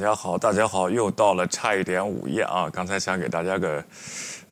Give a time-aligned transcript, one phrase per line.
[0.00, 2.70] 大家好，大家好，又到了差一点午夜啊！
[2.72, 3.84] 刚才想给大家个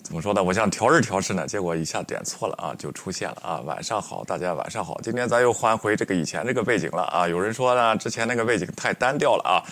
[0.02, 0.42] 怎么说呢？
[0.42, 3.60] 我想调试调试呢，结果一下点错了啊，就出现了啊！
[3.64, 7.26] 晚上好，大家晚上好，今天咱又换回这个以前这个背景了啊！
[7.26, 9.64] 有人说呢，之前那个背景太单调了啊，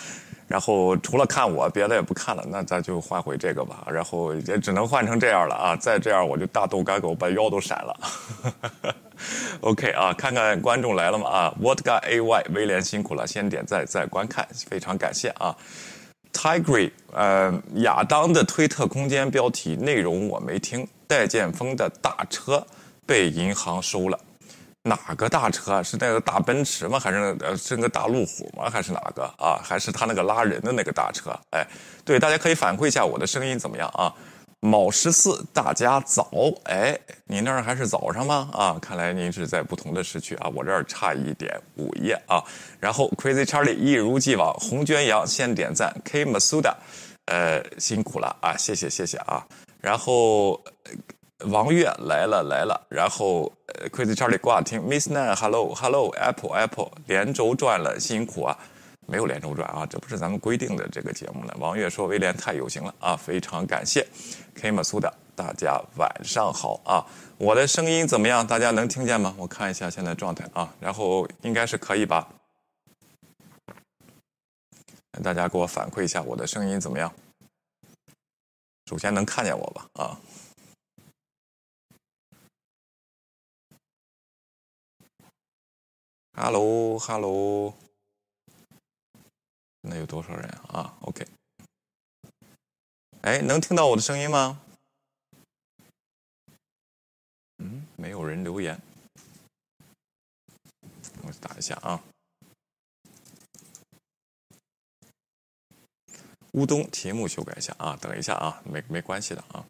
[0.47, 3.85] 然后除了看我，别的也不看了，那咱就换回这个吧。
[3.87, 5.75] 然后也只能换成这样了啊！
[5.75, 7.95] 再这样我就大动干狗，把腰都闪了。
[9.61, 11.29] OK 啊，看看观众来了吗？
[11.29, 15.55] 啊，Vodka AY 威廉辛苦了，先点赞再观看，非常感谢啊。
[16.33, 22.63] Tigre 呃，亚当的推特空间标题内容我没听，戴建峰的大车
[23.07, 24.19] 被银行收了，
[24.83, 25.81] 哪个大车？
[25.81, 26.99] 是那个大奔驰吗？
[26.99, 28.69] 还是呃是那个大路虎吗？
[28.69, 29.59] 还是哪个啊？
[29.63, 31.31] 还是他那个拉人的那个大车？
[31.51, 31.65] 哎，
[32.05, 34.13] 对，大家可以反馈一下我的声音怎么样啊？
[34.59, 36.27] 卯十四，大家早！
[36.63, 38.49] 哎，你那儿还是早上吗？
[38.51, 42.43] 啊，看来您是在不同的时区啊，我这儿差一点午夜啊。
[42.79, 46.73] 然后 Crazy Charlie 一如既往，红娟羊先点赞，K Masuda，
[47.25, 49.45] 呃，辛苦了啊，谢谢谢谢啊。
[49.79, 50.59] 然后
[51.51, 53.53] 王月来了来了，然后
[53.91, 58.57] Crazy Charlie 挂听，Miss Nan，Hello Hello，Apple Apple 连轴转了，辛苦啊。
[59.09, 61.53] 没有连轴转啊，这不是咱们规定的这个节目呢。
[61.59, 64.05] 王月说威廉太有型了啊，非常感谢。
[64.57, 67.05] K 马苏的，大家晚上好啊，
[67.37, 68.45] 我的声音怎么样？
[68.45, 69.35] 大家能听见吗？
[69.37, 72.27] 我看一下现在状态啊，然后应该是可以吧？
[75.23, 77.13] 大家给我反馈一下我的声音怎么样？
[78.87, 79.87] 首先能看见我吧？
[79.93, 80.19] 啊
[86.33, 87.75] ，Hello，Hello。
[89.81, 91.25] 那有多少人啊？OK，
[93.27, 94.57] 哎，能听到我的声音吗？
[97.57, 98.79] 嗯，没有人留言，
[101.23, 102.01] 我打一下啊。
[106.53, 109.65] 乌冬题目修改一下啊，等一下啊，没没关系的啊，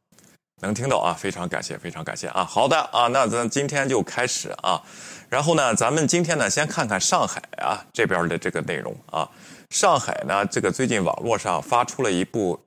[0.61, 2.45] 能听到啊，非常感谢，非常感谢啊。
[2.45, 4.83] 好的啊，那咱今天就开始啊，
[5.29, 9.27] 然后呢，咱们今天呢，先看看上海啊这边的这个内容啊。
[9.71, 12.63] 上海呢，这个最近网络上发出了一部，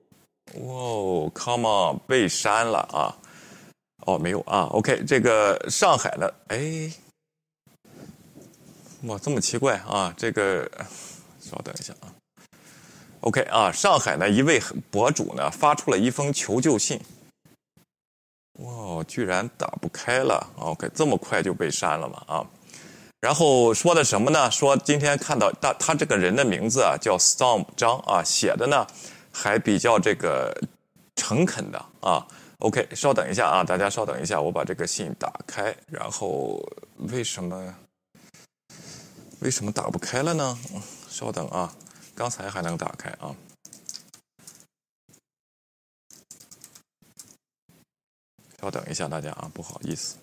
[0.54, 3.16] 哇哦，Come on，被删了啊！
[4.06, 6.90] 哦，没有啊，OK，这个上海的，哎，
[9.04, 10.12] 哇，这么奇怪啊！
[10.16, 10.68] 这个，
[11.40, 12.12] 稍等一下啊
[13.20, 14.60] ，OK 啊，上海呢一位
[14.90, 17.00] 博主呢发出了一封求救信，
[18.58, 22.46] 哇，居然打不开了，OK，这么快就被删了嘛啊！
[23.20, 24.50] 然后说的什么呢？
[24.50, 28.86] 说今天看到他他这个人的名字啊叫 Storm 张啊，写的呢
[29.32, 30.54] 还比较这个
[31.16, 32.26] 诚恳的啊。
[32.58, 35.74] OK，稍等一下啊，大家稍等一下，我把这个信打开。
[35.86, 36.62] 然后
[37.10, 37.74] 为什么
[39.40, 40.58] 为什么打不开了呢？
[41.08, 41.74] 稍等啊，
[42.14, 43.34] 刚才还能打开啊。
[48.60, 50.16] 稍等一下，大家啊，不好意思。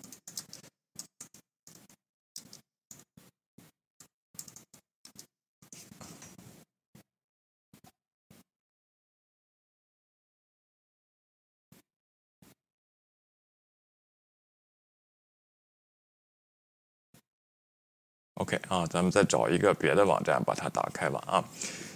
[18.38, 21.44] OK 啊，咱们再找一个别的网站把它打开吧啊。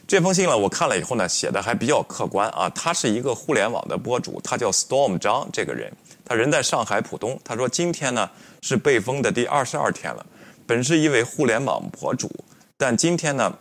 [0.06, 2.68] 这封信呢，我看了以后呢，写的还比较客观啊。
[2.74, 5.90] 他是一个互联网的博主，他叫 Storm 张这个人，
[6.24, 7.40] 他人在上海浦东。
[7.44, 8.28] 他说今天呢
[8.60, 10.26] 是被封的第二十二天了。
[10.66, 12.28] 本是一位互联网博主，
[12.76, 13.52] 但今天呢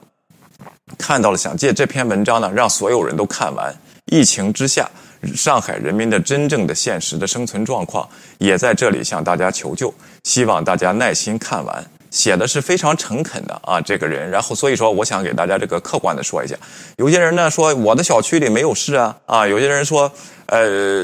[0.98, 3.74] 看到了，想借这篇文章呢让所有人都看完。
[4.08, 4.90] 疫情之下，
[5.36, 8.10] 上海人民的真正的现实的生存状况，
[8.40, 9.94] 也在这里向大家求救。
[10.24, 11.86] 希望大家耐心看完。
[12.12, 14.30] 写的是非常诚恳的啊，这个人。
[14.30, 16.56] 然后所以说，我想给大家这个客观的说一下。
[16.98, 20.12] 有些人呢说我的小区里没有事啊，啊，有些人说，
[20.46, 21.04] 呃，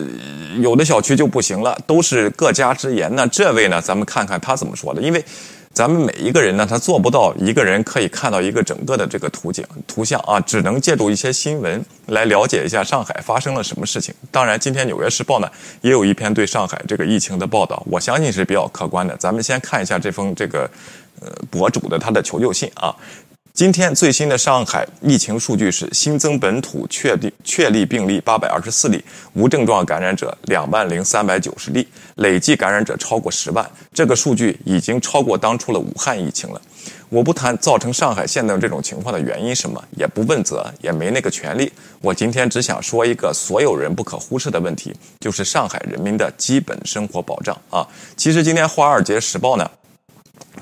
[0.60, 3.10] 有的小区就不行了，都是各家之言。
[3.16, 5.02] 那这位呢，咱们看看他怎么说的。
[5.02, 5.24] 因为
[5.78, 14.12] 咱们每一个人呢，他做不到一个人可以看到一个整个的这个图景图像啊，只能借助一些新闻来了解一下上海发生了什么事情。
[14.32, 15.48] 当然，今天《纽约时报》呢
[15.82, 19.16] 也有一篇对上海这个疫情的报道，我相信是比较客观的。
[19.18, 20.68] 咱们先看一下这封这个。
[21.20, 22.94] 呃，博主的他的求救信啊，
[23.58, 31.88] 今天最新的上海疫情数据是新增本土确定确立病例八百二十四例，无症状感染者两万零三百九十例，
[32.18, 33.68] 累计感染者超过十万。
[33.92, 36.62] 这个数据已经超过当初的武汉疫情了。
[37.10, 41.74] 我不谈造成上海现在这种情况的原因什么，也不问责，也没那个权利。
[42.00, 47.84] 我今天只想说一个所有人不可忽视的问题，就是上海人民的基本生活保障啊。
[48.16, 49.68] 其实今天《华尔街时报》呢。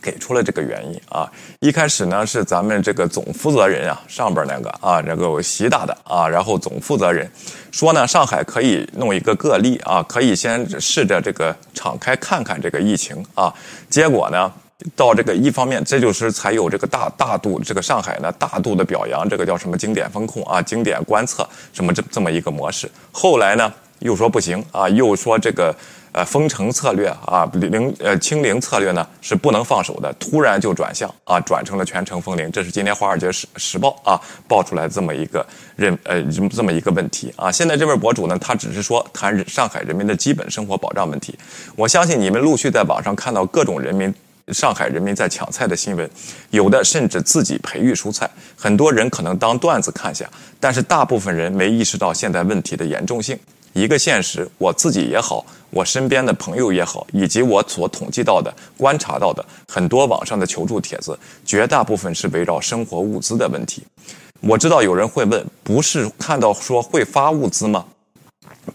[0.05, 1.27] 给出了这个原因啊。
[1.59, 7.27] 一开始呢是咱们这个总负责人啊，上边那个啊，这个习大的啊，然后总负责人
[7.71, 13.51] 说呢，上海可以弄一个个例啊，可以先试着这个敞开看看这个疫情啊。
[13.89, 14.53] 结果呢？
[14.93, 22.91] 到这个一方面，这就是才有这个大大度这个上海呢大度的表扬这个叫什么经典风控啊，经典观测什么这这么一个模式。
[23.09, 25.73] 后来呢又说不行啊，又说这个
[26.15, 32.49] 呃封城策略啊零呃清零策略呢是不能放手的，突然就转向啊转成了全城封零。
[32.49, 34.17] 这是今天《华尔街时时报》啊
[34.47, 35.45] 爆出来这么一个
[35.75, 37.51] 认呃这么一个问题啊。
[37.51, 41.37] 现在这位博主呢，他只是说谈上海人民的基本生活保障问题。
[41.75, 44.13] 我相信你们陆续在网上看到各种人民。
[44.53, 46.07] 上海人民在抢菜的新闻，
[46.51, 50.29] 有的甚至自己培育蔬菜，很多人可能当段子看下，
[50.59, 53.35] 但是大部分人没意识到现在问题的严重性。
[53.75, 63.83] 一个现实，我自己也好，我身边的朋友也好，以及我所统计到的、观察到的很多网上的求助帖子，绝大部分是围绕生活物资的问题。
[64.39, 67.85] 我知道有人会问，不是看到说会发物资吗？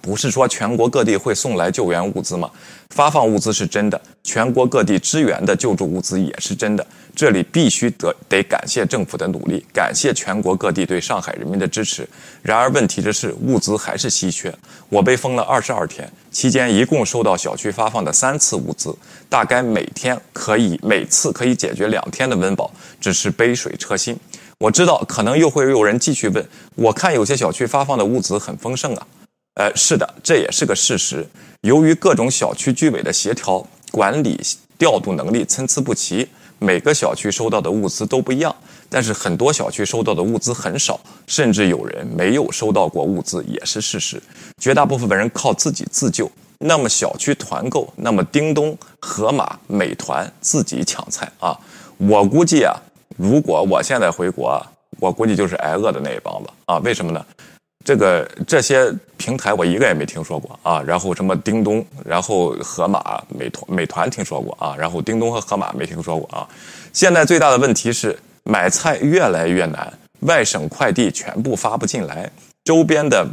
[0.00, 2.50] 不是说全国各地会送来救援物资吗？
[2.90, 6.86] 发放物资是真的，全国各地支援的救助物资也是真的。
[7.14, 12.08] 这里必须得得感谢政府的努力，感谢全国各地对上海人民的支持。
[12.42, 14.52] 然而问题的是，物资还是稀缺。
[14.88, 18.94] 我被封了二十二天，期间一共收到小区发放的三次物资，
[19.28, 24.16] 大概每天可以每次可以解决两天的温饱，只是杯水车薪。
[24.58, 26.44] 我知道可能又会有人继续问，
[26.74, 29.06] 我看有些小区发放的物资很丰盛啊。
[29.60, 31.22] 呃，是的，这也是个事实。
[31.60, 33.62] 由于各种小区居委的协调
[33.92, 34.40] 管理
[34.78, 36.26] 调度能力参差不齐，
[36.58, 38.56] 每个小区收到的物资都不一样。
[38.88, 44.18] 但是很多小区收到的物资很少，甚至有人没有收到过物资，也是事实。
[44.58, 46.30] 绝大部分人靠自己自救。
[46.60, 51.54] 那么小区团购，那么叮咚、盒马、美团自己抢菜啊！
[51.98, 52.74] 我估计啊，
[53.18, 54.58] 如果我现在回国，
[54.98, 56.78] 我估计就是挨饿的那一帮子啊！
[56.78, 57.22] 为什么呢？
[57.82, 66.46] 这个这些平台我一个也没听说过啊，然后什么叮咚，然后盒马、美团、美团听说过啊，然后叮咚和盒马没听说过啊。
[66.92, 72.30] 现在最大的问题是买菜越来越难，外省快递全部发不进来，
[72.64, 73.26] 周边的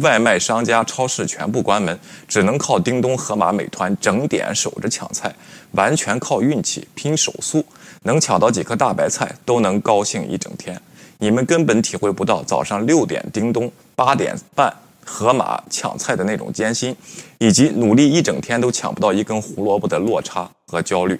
[0.00, 1.96] 外卖商家、超市全部关门，
[2.26, 5.32] 只能靠叮咚、盒马、美团整点守着抢菜，
[5.72, 7.64] 完全靠运气拼手速，
[8.02, 10.80] 能抢到几颗大白菜都能高兴一整天。
[11.22, 13.70] 你们根本体会不到早上六点叮咚。
[13.94, 14.74] 八点半，
[15.04, 16.96] 盒马抢菜的那种艰辛，
[17.38, 21.16] 以及努力一整天都抢不到一根胡萝卜的落差和焦虑。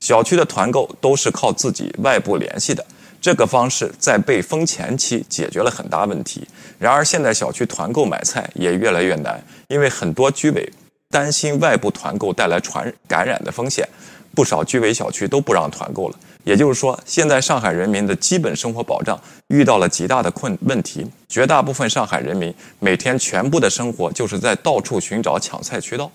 [0.00, 2.84] 小区的团购都是靠自己外部联系的，
[3.22, 6.46] 这个方式在被封前期解决了很大问题。
[6.78, 10.70] 然而现在小区团购买菜也越来越难，因为很多居委
[11.08, 13.88] 担心外部团购带来传感染的风险，
[14.34, 16.16] 不少居委小区都不让团购了。
[16.48, 21.06] 也就是说，现在上海人民的基本生活保障遇到了极大的困问题。
[21.28, 26.10] 绝大部分上海人民每天全部的生活就是在到处寻找抢菜渠道。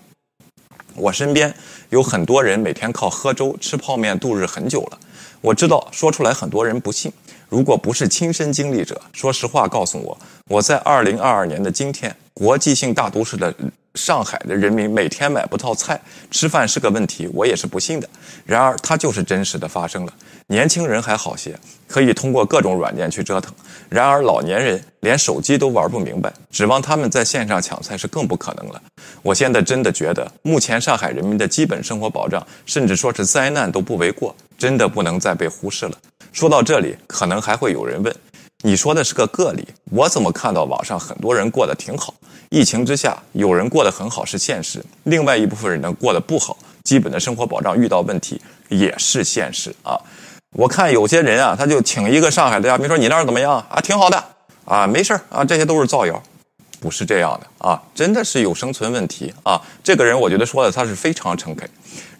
[0.96, 1.54] 我身边
[1.90, 4.98] 有很多人每天靠喝粥、吃泡面度日很久了。
[5.40, 7.12] 我知道说出来很多人不信，
[7.48, 13.54] 如果不是亲身经历者，说实话告诉我，我在二零二二年的今天，国际性大都市的。
[13.94, 18.08] 上海的人民每天买不到菜，吃饭是个问题，我也是不信的。
[18.44, 20.12] 然而，它就是真实的发生了。
[20.48, 23.52] 年轻人还好些，可以通过各种软件去折腾；
[23.88, 28.82] 然而，老年人连手机都玩不明白，指望他们在线上抢菜是更不可能了。
[29.22, 35.92] 我现在真的觉得，目前上海人民的基本生活保障，甚至说是灾难都不为过，真的不能再被忽视了。
[36.32, 38.16] 说到这里，可能还会有人问。
[38.62, 42.14] 你说的是个个例，我怎么看到网上很多人过得挺好？
[42.48, 48.40] 疫情之下，有人过得很好是现实，另外一部分人呢过得不好，基本的生活保障遇到问题
[48.70, 50.00] 也是现实啊。
[50.56, 53.78] 我看有些人啊，他就请一个上海的嘉宾说：“你那儿怎么样啊？
[53.82, 54.24] 挺好的
[54.64, 56.22] 啊，没事儿啊，这些都是造谣。”
[56.84, 59.58] 不是这样的啊，真的是有生存问题啊！
[59.82, 61.66] 这个人我觉得说的他是非常诚恳。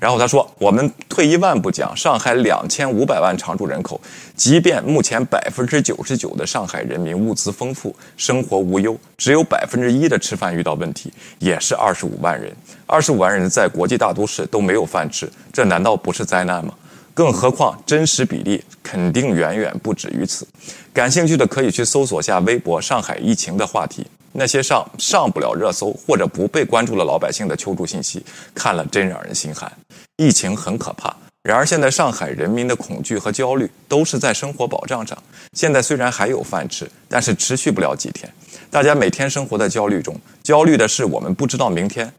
[0.00, 4.00] 然后他说：“我们退一万步讲，上海两千五百万常住人口，
[4.34, 12.50] 即便目前百分之九十九的上海人民物资丰富，生活无忧，只有百分之一的吃饭遇到问题，也是二十五万人。
[12.86, 16.72] 二十五万人在国际大都市都没有饭吃，这难道不是灾难吗？
[17.12, 20.48] 更何况真实比例肯定远远不止于此。
[20.94, 29.70] 感兴趣的可以去搜索下微博上海疫情的话题。”那些上上不了热搜或者不被关注的老百姓的求助信息，看了真让人心寒。
[30.16, 35.16] 疫情很可怕，然而，现在上海人民的恐惧和焦虑都是在生活保障上。
[35.52, 38.28] 现在虽然还有饭吃，但是持续不了几天。
[38.70, 42.12] 大家每天生活在焦虑中，焦虑的是我们不知道明天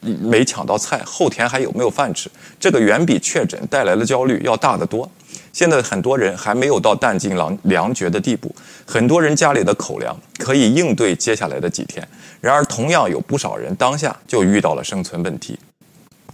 [0.00, 2.30] 没抢到菜，后天还有没有饭吃。
[2.60, 5.10] 这个远比确诊带来的焦虑要大得多。
[5.56, 12.06] 现在很多人还没有到弹尽粮粮绝的地步，很多人家里的口粮可以应对接下来的几天。
[12.42, 15.58] 然而，同样有不少人当下就遇到了生存问题。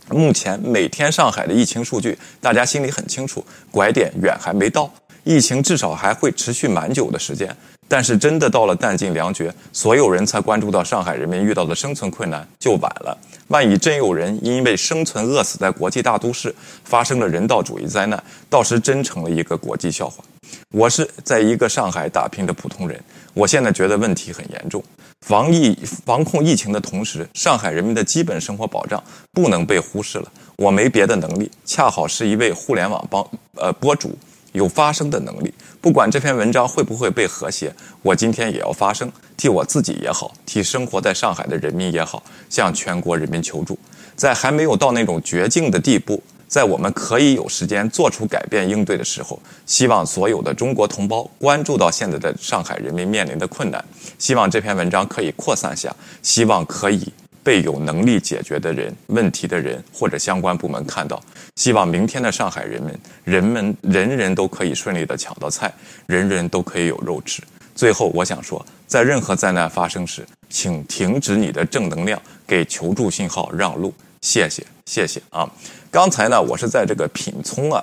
[0.09, 7.57] 目前每天上海的疫情数据，大家心里很清楚，拐点远还没到，疫情至少还会持续蛮久的时间。
[7.88, 13.16] 但是真的到了弹尽粮绝，所有人才关注到上海人民遇到的生存困难，就晚了。
[13.48, 20.24] 万一真有人因为生存饿死在国际大都市，发生了人道主义灾难，到时真成了一个国际笑话。
[20.70, 22.98] 我是在一个上海打拼的普通人，
[23.34, 24.82] 我现在觉得问题很严重。
[25.26, 30.32] 防疫防控疫情的同时，上海人民的基本生活保障不能被忽视了。
[30.56, 34.16] 我没别的能力，恰好是一位互联网帮呃博主，
[34.52, 35.52] 有发声的能力。
[35.80, 43.78] 不管这篇文章会不会被和谐，我今天也要发声，替我自己也好，替生活在上海的人民也好，向全国人民求助。
[44.14, 46.23] 在还没有到那种绝境的地步。
[46.47, 53.82] 在我们可以有时间做出改变应对的时候，希望所有的中国同胞关注到现在的上海人民面临的困难，
[54.18, 57.11] 希望这篇文章可以扩散下，希望可以
[57.42, 61.22] 被有能力解决的人、问题的人或者相关部门看到，
[61.56, 65.72] 希望明天的上海人们，人们人人都可以顺利的抢到菜，
[66.06, 67.42] 人人都可以有肉吃。
[67.75, 73.92] 最后，我想说，在任何灾难发生时，请停止你的正能量，给求助信号让路。
[74.20, 75.50] 谢谢，谢谢啊！
[75.90, 77.82] 刚才呢，我是在这个品聪啊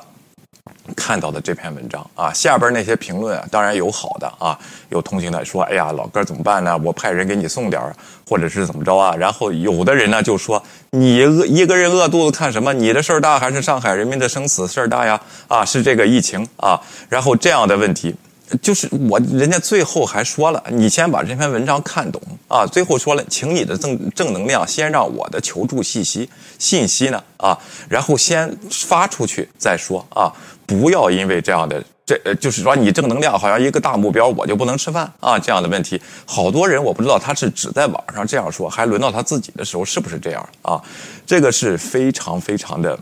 [0.96, 4.58] 看到的这篇文章啊，下边那些评论啊，当然有好的啊，
[4.89, 6.77] 有同情的说，哎呀，老哥怎么办呢？
[6.84, 7.96] 我派人给你送点儿，
[8.27, 9.15] 或者是怎么着啊？
[9.15, 12.74] 然后有的人呢就说，你饿一个人饿肚子看什么？
[12.74, 15.19] 你的事儿大还是上海人民的生死事儿大呀？
[15.48, 16.79] 啊，是这个疫情啊？
[17.10, 18.15] 然后这样的问题。
[18.63, 22.65] 就是我，人家最后还说了，你先把这篇文章看懂啊。
[22.65, 26.27] 最后说了，请你的正正能量先让我的求助信息
[26.58, 27.55] 信息呢啊，
[27.88, 30.34] 然后先发出去再说啊。
[30.69, 35.99] 不要因为这样的这，呃，就是说你正能量好像一个大目标，我就不能吃饭啊这样的问题。
[36.25, 40.79] 好多人我不知道他是只在网上这样说，还轮到他自己的时候是不是这样啊？
[41.25, 42.97] 这个是非常非常的。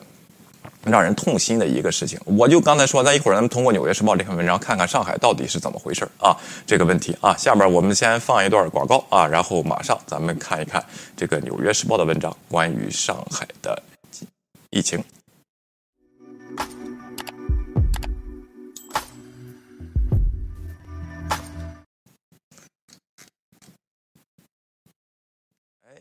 [0.84, 6.34] 让人痛心的一个事情，我就刚才说，咱一会儿咱们通过《纽约时报》这篇文章看看上海到底是怎么回事啊？
[6.66, 10.82] 这个问题啊，下边我们先放一段广告啊，然后马上咱们看一看
[11.18, 13.84] 这个《纽约时报》的文章，关于上海的
[14.70, 14.98] 疫情。《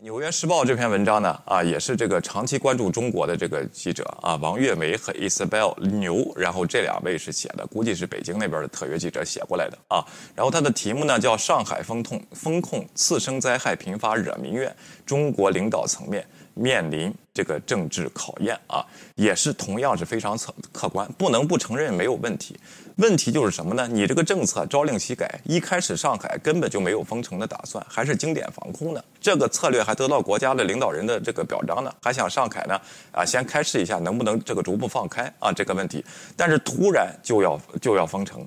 [0.07, 10.07] 纽约时报》这篇文章呢，啊，也是这个长期关注中国的这个记者啊，王月梅和 Isabel 牛，然后这两位是写的，估计是北京那边的特约记者写过来的啊。
[10.37, 14.73] 然后它的题目呢叫《上海风控风控次生灾害频发惹民怨，
[15.05, 18.87] 中国领导层面面临这个政治考验》啊，
[19.17, 22.57] 也是同样是非常客客观，不能不承认没有问题。
[22.97, 23.87] 问题就是什么呢？
[23.87, 29.05] 你这个政策朝令夕改，一开始上海根本就没有封城的打算，还是经典防控呢？
[29.21, 32.81] 这个策略还得到国家的领导人的这个表彰呢，还想上海呢
[33.13, 36.03] 啊，先开试一下能不能这个逐步放开啊这个问题，
[36.35, 38.43] 但是突然就要就要封城。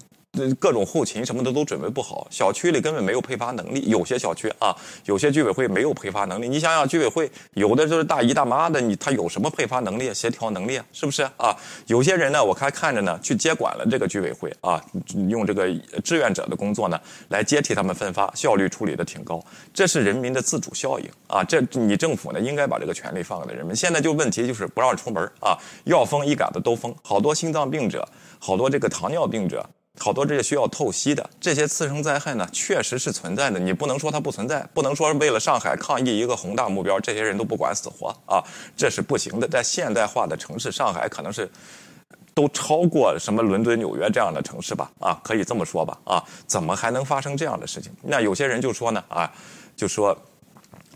[0.59, 3.89] 各种后勤什么的都准备不好，小区里根本没有配发能力。
[3.89, 6.47] 有些小区啊，有些居委会没有配发能力。
[6.47, 10.85] 你想想，居委会有的就是大姨大妈的，你他有什么配发能力、协调能力啊？
[10.93, 11.53] 是不是啊？
[11.87, 14.81] 有些人呢，我还看着呢，去接管了这个居委会啊，
[15.27, 15.67] 用这个
[16.03, 19.43] 志愿者的工作呢来接替他们分发，效率处理的挺高。
[19.73, 21.43] 这是人民的自主效应啊！
[21.43, 23.75] 这你政府呢应该把这个权利放给人民。
[23.75, 28.07] 现在就问题就是不让出门啊，要封一杆子都封，好多心脏病者，
[28.37, 29.67] 好多这个糖尿病者。
[29.99, 33.59] 好多这些需要透析的这些次生灾害呢，确实是存在的。
[33.59, 38.41] 你不能说它不存在，不能说为了上海抗疫一个宏大目标，这些人都不管死活啊，
[38.77, 39.47] 这是不行的。
[39.47, 41.49] 在现代化的城市，上海可能是
[42.33, 44.89] 都超过什么伦敦、纽约这样的城市吧？
[44.99, 45.97] 啊，可以这么说吧？
[46.05, 47.91] 啊，怎么还能发生这样的事情？
[48.01, 49.31] 那有些人就说呢，啊，
[49.75, 50.17] 就说。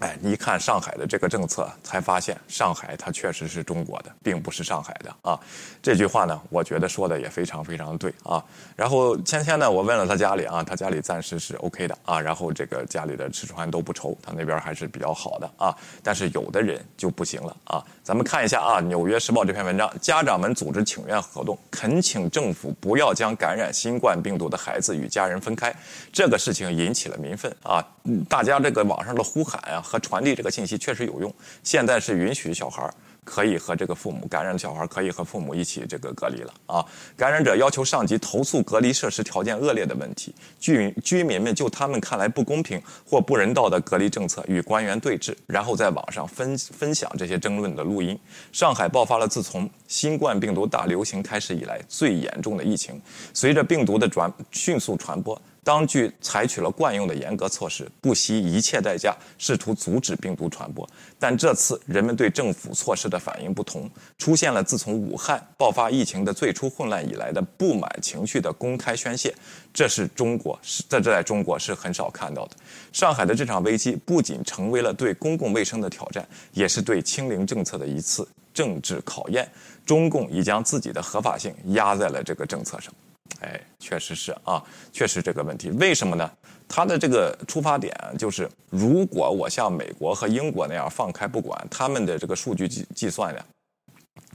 [0.03, 5.39] 哎，你一看上海的这个政策，才发现上海它确实是中国的，并不是上海的啊。
[5.81, 8.43] 这句话呢，我觉得说的也非常非常对啊。
[8.75, 12.19] 然后芊芊呢，我问了他家里啊，他家里暂时是 OK 的啊。
[12.19, 15.73] 然后这个家里的吃穿都不愁，他那边还是比较好的啊。
[16.03, 17.81] 但是有的人就不行了啊。
[18.03, 25.73] 咱们看一下啊，《纽约时报》这篇文章，家长们组织请愿活动，恳请政府不要将感染新冠病毒的孩子与家人分开。
[26.11, 27.81] 这个事情引起了民愤啊，
[28.27, 29.81] 大家这个网上的呼喊啊。
[29.93, 31.31] 和传递这个信息确实有用。
[31.61, 32.91] 现在是允许小孩
[33.23, 36.83] 可以和这个父母感染的小孩可以和父母一起这个隔离了啊。
[37.15, 48.19] 感染者要求上级投诉隔离设施条件恶劣的问题，居民居民们就他们看来不公平或不人道的隔离政策与官员对峙，然后在网上分分享这些争论的录音。
[48.51, 52.99] 上海爆发了自从新冠病毒大流行开始以来最严重的疫情，
[53.31, 55.39] 随着病毒的转迅速传播。
[55.63, 60.87] 当局采取了惯用的严格措施，不惜一切代价试图阻止病毒传播。
[61.17, 69.33] 但这次人们对政府措施的反应不同，出现了自从武汉爆发疫情的最初混乱以来的不满情绪的公开宣泄。
[69.73, 72.57] 这是中国是在这在中国是很少看到的。
[72.91, 79.49] 上海的这场危机不仅成为了对公共卫生的挑战，也是对清零政策的一次政治考验。
[79.85, 82.93] 中共已将自己的合法性压在了这个政策上。
[83.41, 86.29] 哎，确实是啊，确实这个问题，为什么呢？
[86.67, 93.45] 他的这个出发点就是，如果我像美国和英国那样放开不管，他们的这个数据计计算呀，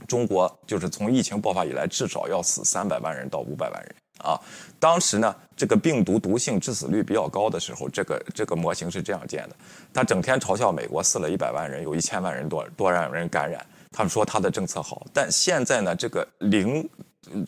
[0.07, 4.39] 中国就是从疫情爆发以来至少要死三百万人到五百万人啊。
[4.79, 9.55] 当时呢，这个病毒毒性致死率比较高的时候，这个这个模型是这样建的，
[9.91, 16.87] 他整天嘲笑美国死了一百万人，有一千万人多多让人感染，他们说他的政策好，但现在呢，这个零。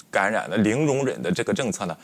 [0.10, 1.98] 感染的零容忍的这个政策呢，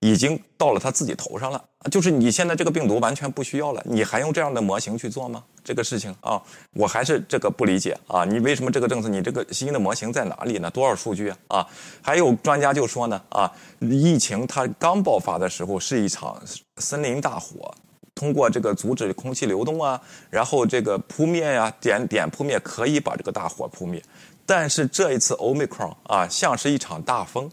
[0.00, 1.62] 已经到了他自己头上了。
[1.90, 5.42] 就是你现在这个病毒完全不需要了，你还用这样的模型去做吗？
[5.64, 6.40] 这个事情啊，
[6.74, 8.24] 我还是这个不理解啊。
[8.24, 10.70] 你为什么这个政策，你这个新的模型在哪里呢？
[10.70, 11.36] 多少数据啊？
[11.48, 11.66] 啊，
[12.00, 16.40] 还有专家就说呢，啊，疫情它刚爆发的时候是一场
[16.76, 17.74] 森林大火，
[18.14, 24.00] 通过这个阻止空气流动啊，然后这个扑灭呀，点点扑灭可以把这个大火扑灭。
[24.44, 27.50] 但是这一次 Omicron 啊，像是一场大风，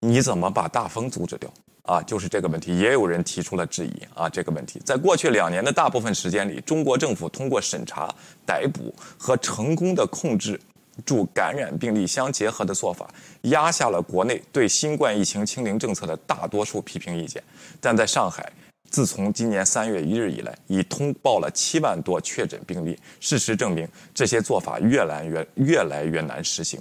[0.00, 2.02] 你怎么把大风阻止掉啊？
[2.02, 4.28] 就是这个问题，也有人提出了质疑啊。
[4.28, 8.12] 这个问题，在过去两年的大部分时间里，中国政府通过审查、
[8.46, 10.60] 逮捕和成功的控制
[11.04, 13.08] 住感染病例相结合的做法，
[13.42, 17.42] 压下了国内对新冠疫情清零政策的大多数批评意见。
[17.80, 18.52] 但在上海。
[18.92, 22.94] 自从今年三月一日以来，已通报了七万多确诊病例。
[23.20, 26.78] 事实证明，这些做法越来越越来越难实行。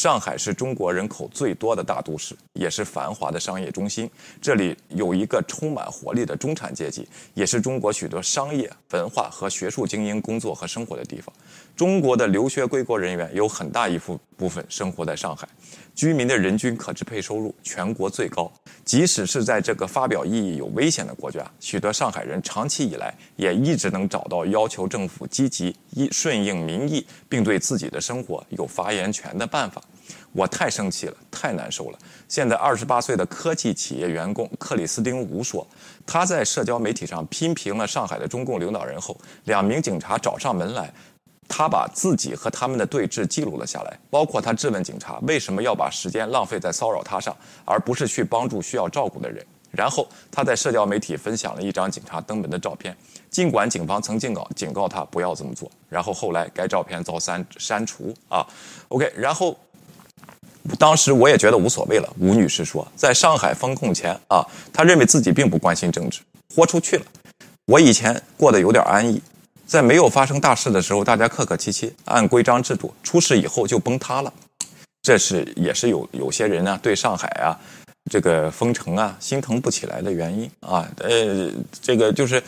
[0.00, 4.10] 上海是中国人口最多的大都市，也是繁华的商业中心。
[4.40, 11.30] 这里有一个充满活力的中产阶级，也是中国许多商业、文化和学术精英工作和生活的地方。
[11.76, 15.46] 中国的留学归国人员有很大一部部分生活在上海。
[15.94, 18.50] 居民的人均可支配收入全国最高，
[18.86, 25.76] 即使是在这个发表意义有危险的国家，许多上海人长期以来也一直能找到要求政府积极
[26.10, 29.82] 顺应民意，并对自己的生活有发言权的办法。
[30.32, 31.98] 我太生气了，太难受了。
[32.28, 35.66] 现在二十八岁的科技企业员工克里斯汀吴说，
[36.06, 40.92] 他在社交媒体上批评了上海的中共领导人后，两名警察找上门来。
[41.52, 49.44] 他把自己和他们的对峙记录了下来，包括他质问警察为什么要把时间浪费在骚扰他上，而不是去帮助需要照顾的人。
[49.72, 52.96] 然后他在社交媒体分享了一张警察登门的照片，
[53.30, 55.68] 尽管警方曾警告警告他不要这么做。
[55.88, 58.46] 然后后来该照片遭删删除啊。
[58.86, 59.58] OK，然后
[60.78, 62.08] 当时我也觉得无所谓了。
[62.18, 66.20] 吴女士说，在上海封控前啊，她认为自己并不关心政治，
[66.54, 67.04] 豁出去了。
[67.66, 69.20] 我以前过得有点安逸。
[69.66, 74.32] 在没有发生大事的时候，大家客客气气，按规章制度；出事以后就崩塌了。
[75.00, 77.56] 这是也是有有些人呢对上海啊
[78.10, 80.86] 这个封城啊心疼不起来的原因啊。
[80.98, 81.48] 呃，
[81.80, 82.42] 这个就是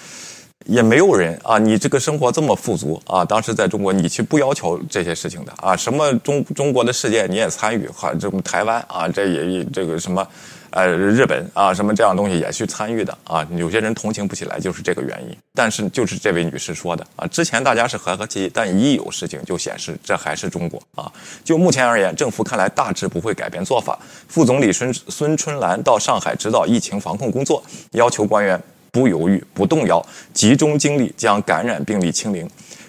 [0.66, 5.76] 也没有人啊，你这个生活这么富足啊，当时在中国你去不要求这些事情的啊？
[5.76, 10.26] 什么中中国的事件你也参与，哈，这种台湾啊，这也这个什么。
[10.74, 13.46] 呃，日本啊，什么这样东西也去参与的啊？
[13.56, 15.36] 有些人同情不起来，就是这个原因。
[15.54, 21.12] 但是，就是这位女士说的啊，之前大家是和和气气，但一有事情就显示这还是中国啊。
[21.44, 23.98] 就目前而言，政府看来大致不会改变做法。
[24.28, 28.58] 副总理孙孙春兰到上海指导疫情防控工作，要求官员
[28.92, 32.48] 不犹豫、不动摇，集中精力将感染病例清零。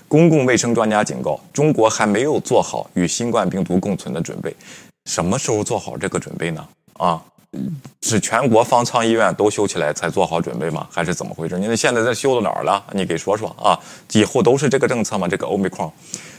[0.10, 4.54] 公共卫生专家警告，中国还没有做好与新冠病毒共存的准备。
[5.06, 6.68] 什么时候做好这个准备呢？
[6.98, 7.24] 啊？
[8.02, 10.88] 是全国方舱医院都修起来才做好准备吗？
[10.92, 11.58] 还是怎么回事？
[11.58, 12.84] 你那现在在修到哪儿了？
[12.92, 13.80] 你给说说啊！
[14.12, 15.28] 以后都是这个政策吗？
[15.28, 15.92] 这个欧美矿，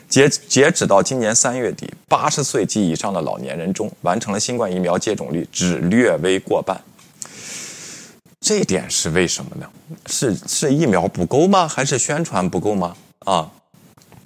[0.08, 6.78] 截截止到今年三月底，八十岁及以上的老年人中，完成了新冠疫苗接种率只略微过半。
[8.44, 9.66] 这点是为什么呢？
[10.04, 11.66] 是是疫苗不够吗？
[11.66, 12.94] 还是宣传不够吗？
[13.20, 13.50] 啊，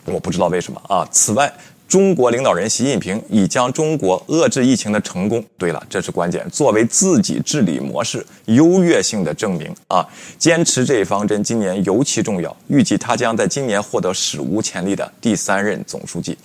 [0.07, 1.07] 我不知道为什么啊。
[1.13, 1.53] 此外。
[1.87, 10.07] 中国领导人习近平已将中国遏制疫情的成功，对了，这是关键，作为自己治理模式优越性的证明啊！
[10.39, 12.55] 坚持这一方针，今年尤其重要。
[12.67, 16.37] 预计他将在今年获得史无前例的第三任总书记，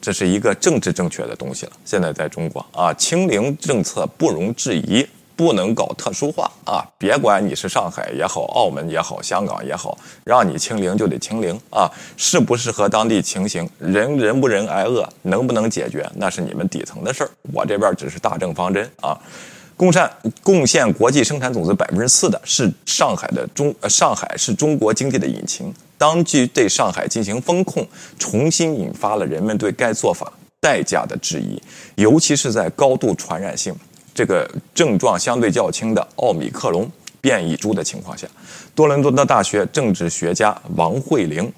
[0.00, 1.72] 这是一个政治正确的东西了。
[1.84, 5.06] 现在在中国啊，清零政策不容置疑。
[5.38, 6.82] 不能搞特殊化啊！
[6.98, 11.88] 别管你是上海也好，澳门也好，香港也好，让你清零就得清零啊！
[12.16, 17.30] 适不适合当地情形，人人不人挨饿，能不能解决，那是你们底层的事儿。
[17.52, 19.16] 我这边只是大政方针啊。
[19.76, 20.10] 贡献
[20.42, 25.72] 贡献国际生产总值百分之四的是上海的中，上海是中国经济的引擎。
[25.96, 27.86] 当局对上海进行封控，
[28.18, 31.62] 重新引发了人们对该做法代价的质疑，
[31.94, 33.72] 尤其是在高度传染性。
[34.18, 38.26] 这个症状相对较轻的奥米克戎变异株的情况下，
[38.74, 41.52] 多伦多的大学政治学家王慧玲，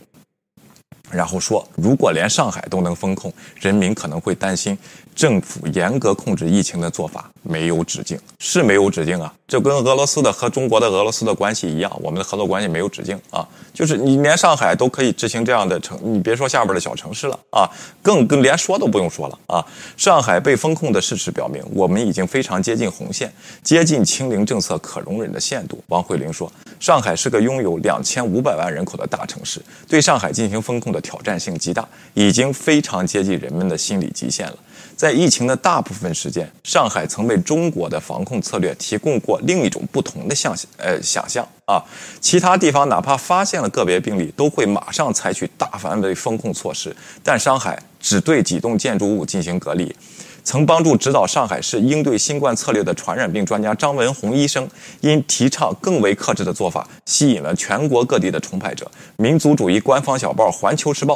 [1.11, 4.77] 然后说，如果连上海都能封控，人民可能会担心。
[5.15, 9.33] 政府严格控制疫情的做法没有止境，是没有止境啊！
[9.49, 13.47] 这跟俄罗斯的和中国的俄罗斯的关系一样，我们的合作关系没有止境啊！
[13.73, 17.69] 就是你连上海都可以执行这样的城，你别说下边的小城市了啊，
[18.03, 19.65] 更更连说都不用说了啊！
[19.97, 25.83] 上海被封控的事实表明，我们已经非常接近红线，接近清零政策可容忍的限度。
[25.89, 34.57] 王慧玲说：“上海是个拥有两千五百万人口的大城市，对上海进行封控的挑战性极大，已经非常接近人们的心理极限了。”
[35.01, 41.83] 在疫情的大部分时间，上海曾为中国的防控策略提供过另一种不同的想呃想象啊。
[42.21, 49.97] 其他地方哪怕发现了个别病例，都会马上采取大范围封控措施，但上海只对几栋建筑物进行隔离。
[50.45, 54.69] 曾帮助指导上海市应对新冠策略的传染病专家张文宏医生，
[55.01, 58.91] 因提倡更为克制的做法，吸引了全国各地的崇拜者。
[59.17, 61.15] 民族主义官方小报《环球时报》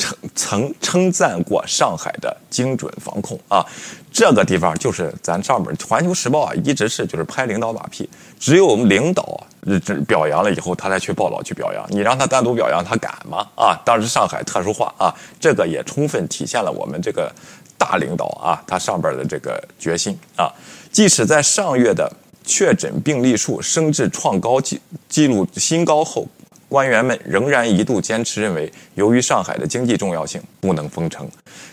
[0.00, 0.16] 称。
[0.34, 3.64] 曾称赞过上海的精准防控啊，
[4.10, 8.08] 这个地方就是咱上面《环球时报》啊，一直是就是拍领导马屁，
[8.38, 9.38] 只有我们领导
[9.84, 11.86] 这表扬了以后，他才去报道去表扬。
[11.90, 13.46] 你让他单独表扬，他敢吗？
[13.54, 17.30] 啊，当时上海特殊化啊，这个也充分体现了我们这个
[17.76, 20.50] 大领导啊，他上边的这个决心啊。
[20.90, 22.10] 即使在上月的
[22.44, 26.26] 确诊病例数升至创高记记录新高后。
[26.70, 31.28] 官员们仍然一度坚持认为，由于上海的经济重要性，不能封城。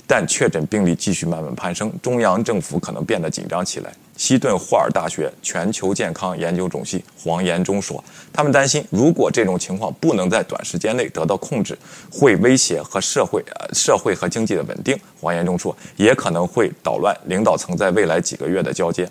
[0.07, 3.93] 但确诊病例继续慢慢攀升，中央政府可能变得紧张起来。
[4.15, 11.77] 西顿霍尔大学全球健康研究中心黄延忠说：“他们担心，如果这种情况不能在短时间内得到控制，
[12.11, 19.07] 会威胁和社会呃社会和经济的稳定。”黄延忠说：“也可能会捣乱领导层在未来几个月的交接。”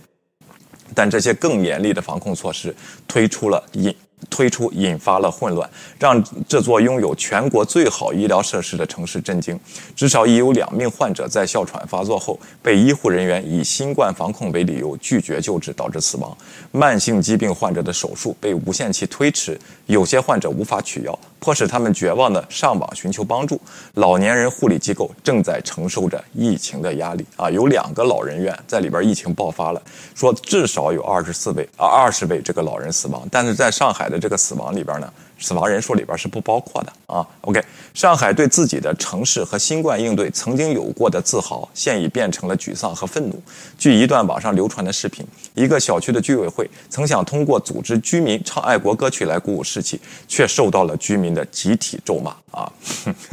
[0.92, 2.74] 但这些更严厉的防控措施
[3.06, 3.94] 推出了引。
[4.30, 9.58] 推出引发了混乱，让这座拥有全国最好医疗设施的城市震惊。
[9.94, 16.36] 至少已有两名患者在哮喘发作后被医护人员以新冠防控为理由拒绝救治，导致死亡。
[16.72, 23.60] 慢性疾病患者的手术被无限期推迟，有些患者无法取药，迫使他们绝望的上网寻求帮助。
[23.94, 27.48] 老年人护理机构正在承受着疫情的压力啊！
[27.48, 29.80] 有两个老人院在里边疫情爆发了，
[30.12, 34.16] 说至少有二十四位啊二十位这个老人死亡，但是在上海的。
[34.18, 37.26] 这个死亡里边呢，死亡人数里边是不包括的啊。
[37.42, 37.62] OK，
[37.94, 43.42] 上海对自己的城市和新冠应对曾经有过的自豪，现已变成了沮丧和愤怒。
[43.78, 52.72] 据一段网上流传的视频，一个小区的居委会曾想通过组织居民唱爱国歌曲来鼓舞士气，却受到了居民的集体咒骂啊。
[53.04, 53.14] 呵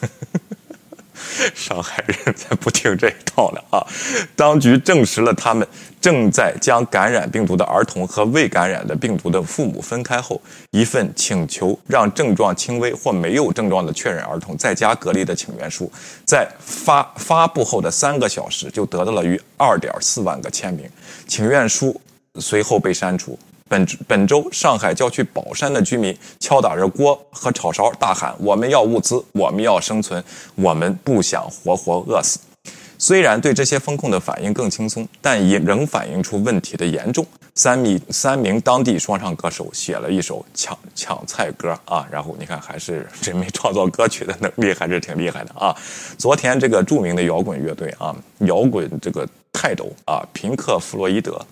[0.00, 0.40] 呵
[1.54, 3.84] 上海人才不听这一套呢啊！
[4.36, 5.66] 当局证实了他们
[6.00, 15.90] 正在将感染病毒的儿童和未感染的病毒的父母分开后，一份请求让症状轻微或没有症状的确认儿童在家隔离的请愿书，
[16.24, 20.88] 在发发布后的三个小时就得到了逾二点四万个签名，
[21.26, 22.00] 请愿书
[22.40, 23.38] 随后被删除。
[23.68, 30.22] 本本周，上海郊区宝山的居民敲打着锅和炒勺，大喊：“我们要物资，我们要生存，
[30.54, 32.38] 我们不想活活饿死。”
[32.98, 37.26] 虽然对这些风控的反应更轻松，但也仍反映出问题的严重。
[37.54, 45.74] 三名三名当地说唱歌手写了一首抢抢菜歌啊，然后你看，还是人民创作歌曲的能力还是挺厉害的啊。
[46.18, 51.44] 昨天这个著名的摇滚乐队啊，摇滚这个泰斗啊，平克·弗洛伊德。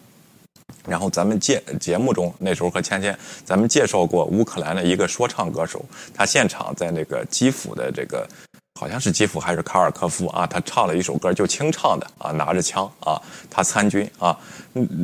[0.87, 8.29] 然后咱们介节目中那时候和芊芊咱们介绍过乌克兰的一个说唱歌手，他现场在那个基辅的这个
[8.81, 14.37] 好像是基辅还是卡尔科夫啊，他唱了一首歌，就清唱的啊，拿着枪啊，他参军啊，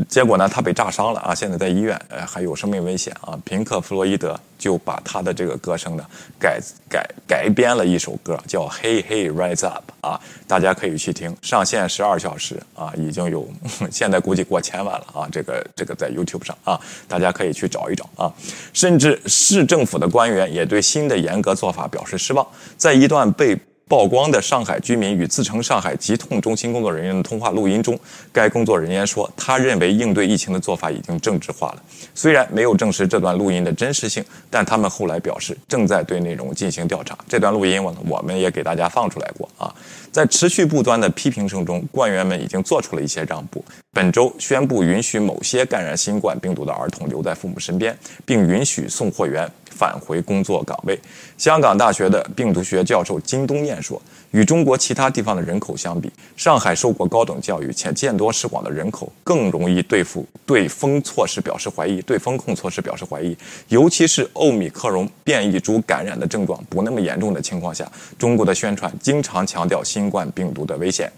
[0.09, 3.39] 结果呢，他被炸伤了啊，现在在医院，呃，还有生命危险啊。
[3.45, 6.05] 平克·弗洛伊德就把他的这个歌声呢
[6.41, 13.49] 改改改编了一首歌，叫《Hey Hey Rise Up》啊，大家可以去听，上线十二小时啊，已经有
[13.93, 18.33] 现在估计过千万了啊，这个这个在 YouTube 上啊，大家可以去找一找啊，
[18.73, 22.45] 甚至市政府的官员也对新的严格做法表示失望，
[22.77, 23.57] 在一段被。
[23.89, 27.99] 曝光的上海居民与自称上海疾控中心工作人员的通话录音中，
[28.31, 31.83] 该工作人员说，他认为应对疫情的做法已经政治化了。
[32.15, 37.17] 虽然没有证实这段录音的真实性，但他们后来表示正在对内容进行调查。
[37.27, 39.75] 这段录音我我们也给大家放出来过啊。
[40.13, 43.65] 在持续不断的批评声中，官员们已经做出了一些让步。
[43.95, 47.97] 本周宣布允许某些感染新冠病毒的儿童留在父母身边，
[48.27, 49.51] 并允许送货员。
[49.79, 50.99] 返回工作岗位。
[51.37, 63.37] 香港大学的病毒学教授金东彦说：“与中国其他地方的人口相比，上海受过高等教育且见多识广的人口更容易对付对封措施表示怀疑，对风控措施表示怀疑。
[63.69, 67.89] 尤其是欧米克戎变异株感染的症状不那么严重的情况下，
[68.19, 71.09] 中国的宣传经常强调新冠病毒的危险。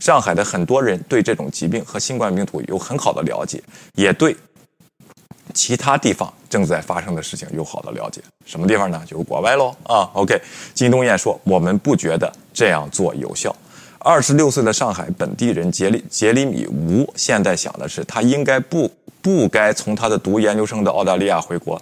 [0.00, 3.62] 上海的很多人对这种疾病和新冠病毒有很好的了解，
[3.94, 4.36] 也对。”
[5.52, 9.02] 其他地方正在发生的事情有好的了解，什么地方呢？
[9.06, 10.08] 就是国外喽啊。
[10.14, 10.40] OK，
[10.74, 13.54] 金东彦说，我们不觉得这样做有效。
[13.98, 21.80] 二十六岁的上海本地人杰里杰里米吴现在想的是，他应该不不该从他的读研究生的澳大利亚回国。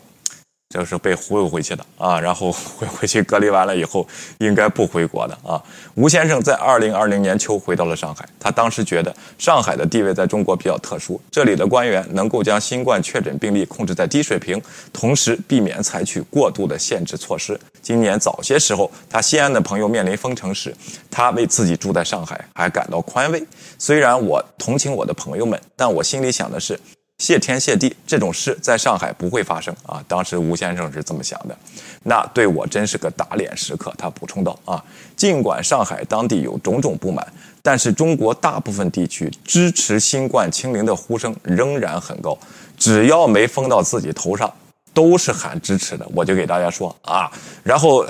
[0.70, 4.07] 这是被忽悠回去的啊，然后 回回去隔离完了以后，
[4.38, 5.62] 应该不回国的啊。
[5.94, 14.61] 吴先生在二零二零年秋回到了上海，他当时觉得上海的地位在中国比较特殊，这里的官员能够将新冠确诊病例控制在低水平，
[14.92, 17.59] 同时避免采取过度的限制措施。
[17.81, 20.74] 今年早些时候，他西安的朋友面临封城时，
[21.11, 23.42] 他为自己住在上海还感到宽慰。
[23.78, 26.78] 虽然我同情我的朋友们，但我心里想的是。
[27.18, 30.00] 谢天谢地，这种事在上海不会发生啊！
[30.07, 31.59] 当时吴先生是这么想的，
[32.04, 33.92] 那对我真是个打脸时刻。
[33.98, 34.83] 他补充道：“啊，
[35.16, 37.26] 尽管上海当地有种种不满，
[37.61, 42.38] 但是中国大部分地区支持新冠清零的呼声仍然很高，
[42.76, 44.50] 只要没封到自己头上，
[44.94, 47.28] 都是喊支持的。”我就给大家说啊，
[47.64, 48.07] 然后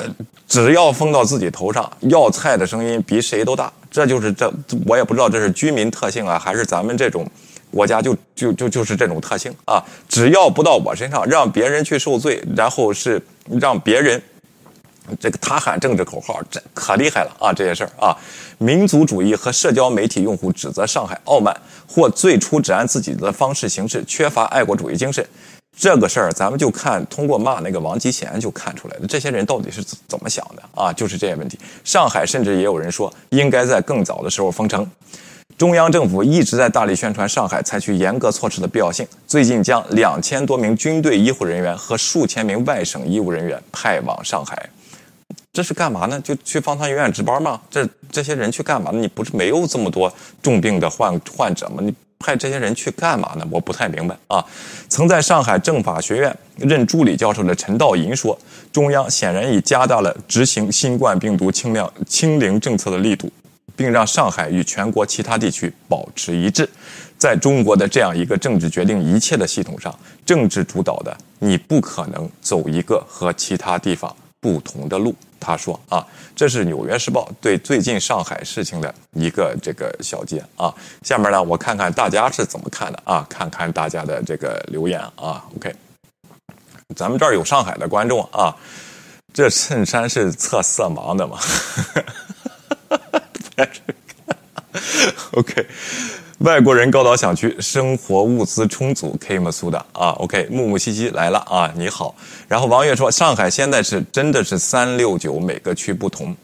[0.46, 3.72] 只要封到自己头上，要菜的声音比谁都大。
[3.90, 4.52] 这就是这，
[4.86, 7.26] 我也不知道这是居民特性啊，还是咱们这种。
[7.70, 9.83] 国家就就就就是这种特性啊！
[10.09, 13.22] 只要不到我身上，让别人去受罪，然后是
[13.61, 14.22] 让别人
[15.20, 17.52] 这个他喊政治口号，这可厉害了啊！
[17.52, 18.16] 这些事儿啊，
[18.59, 21.54] 民族主义和社交媒体用户指责上海傲慢，
[21.87, 25.26] 或最初只按自己的方式行事，缺乏爱国主义精神。
[25.81, 30.92] 这个事儿，咱们就看通过骂那个王吉贤就看出来了，这些人到底是怎么想的啊？
[30.92, 31.57] 就是这些问题。
[31.85, 34.90] 上海甚至也有人说，应该在更早的时候封城。
[35.58, 39.04] 中央政府一直在大力宣传上海采取严格措施的必要性。
[39.26, 44.70] 最近将两千多名军队医护人员和数千名外省医务人员派往上海，
[45.52, 46.20] 这是干嘛呢？
[46.22, 47.60] 就去方舱医院值班吗？
[47.68, 49.00] 这这些人去干嘛呢？
[49.00, 51.78] 你不是没有这么多重病的患患者吗？
[51.82, 53.44] 你派这些人去干嘛呢？
[53.50, 54.44] 我不太明白啊。
[54.88, 58.38] 曾在上海政法学院任助理教授的陈道银说
[58.70, 63.28] ：“中央显然已加大了执行新冠病毒清量清零政策的力度。”
[63.78, 66.68] 并让上海与全国其他地区保持一致，
[67.16, 75.14] 在中国的这样一个政治决定一切的系统上，政治主导的你不可能走一个和其他地方不同的路。
[75.38, 80.74] 他说：“啊，这是《纽约时报》对最近上海事情的一个这个小结啊。
[81.04, 83.24] 下面呢，我看看大家是怎么看的啊？
[83.30, 85.44] 看看大家的这个留言啊。
[85.54, 85.72] OK，
[86.96, 88.56] 咱们这儿有上海的观众啊，
[89.32, 91.38] 这衬衫是测色盲的吗？”
[95.32, 95.66] OK，
[96.38, 102.14] 外国人高岛想去，生活物资充足，K 么苏的啊？OK，木木西西来了啊，你好。
[102.46, 106.36] 然后王月说，上海现在是真的是三六九，每个区不同。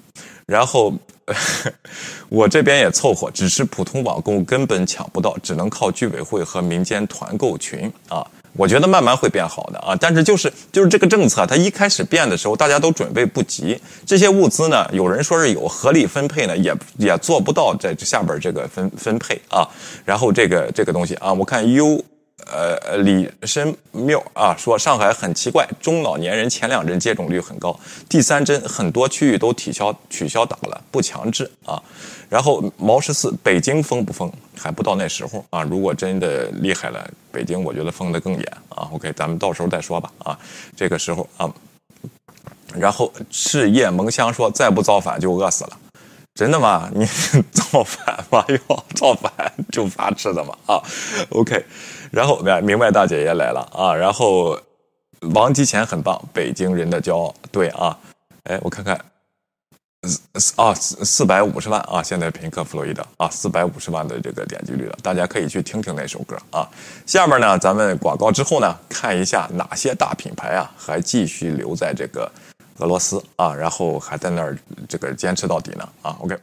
[0.46, 0.92] 然后
[2.28, 8.26] 我这边也凑合，只是普通网购根本抢不到，只能靠居委会和民间团购群啊。
[8.56, 13.78] 我觉得慢慢会变好的啊，但是就是就是这个政策，它一开始变的时候，大家都准备不及。
[14.06, 19.68] 这些物资呢，有人说是有合理分配呢，也也做不到在下边这个分分配啊。
[20.04, 22.04] 然后这个这个东西啊，我看 U。
[22.54, 27.76] 呃，李申缪啊说上海很奇怪，中老年人前两针接种率很高，
[28.08, 31.82] 第三针很多区域都取消取消打了，不强制啊。
[32.28, 35.64] 然后毛十四，北京封不封还不到那时候啊。
[35.64, 38.88] 如果真的厉害了，北京我觉得封得更严啊。
[38.92, 40.38] OK，咱们到时候再说吧啊。
[40.76, 41.52] 这个时候啊，
[42.76, 45.78] 然后赤焰蒙香说：“再不造反就饿死了。”
[46.34, 46.90] 真的吗？
[46.94, 47.06] 你
[47.52, 48.44] 造反吗？
[48.50, 49.32] 哟，造反
[49.70, 50.82] 就发吃的嘛啊
[51.30, 51.64] ？OK，
[52.10, 53.94] 然后明白大姐也来了啊。
[53.94, 54.58] 然后
[55.34, 57.34] 王吉前很棒，北京人的骄傲。
[57.50, 57.98] 对啊，
[58.44, 58.98] 哎，我看看。
[60.56, 62.02] 啊，四四百五十万啊！
[62.02, 66.68] 现在平克·弗洛伊德啊，四百五十万的这个点击率了，大家可以去听听那首歌啊。
[67.06, 72.30] 下面呢，咱们广告之后呢，看一下哪些大品牌啊还继续留在这个
[72.80, 74.54] 俄罗斯啊，然后还在那儿
[74.86, 76.14] 这个坚持到底呢啊。
[76.20, 76.36] OK。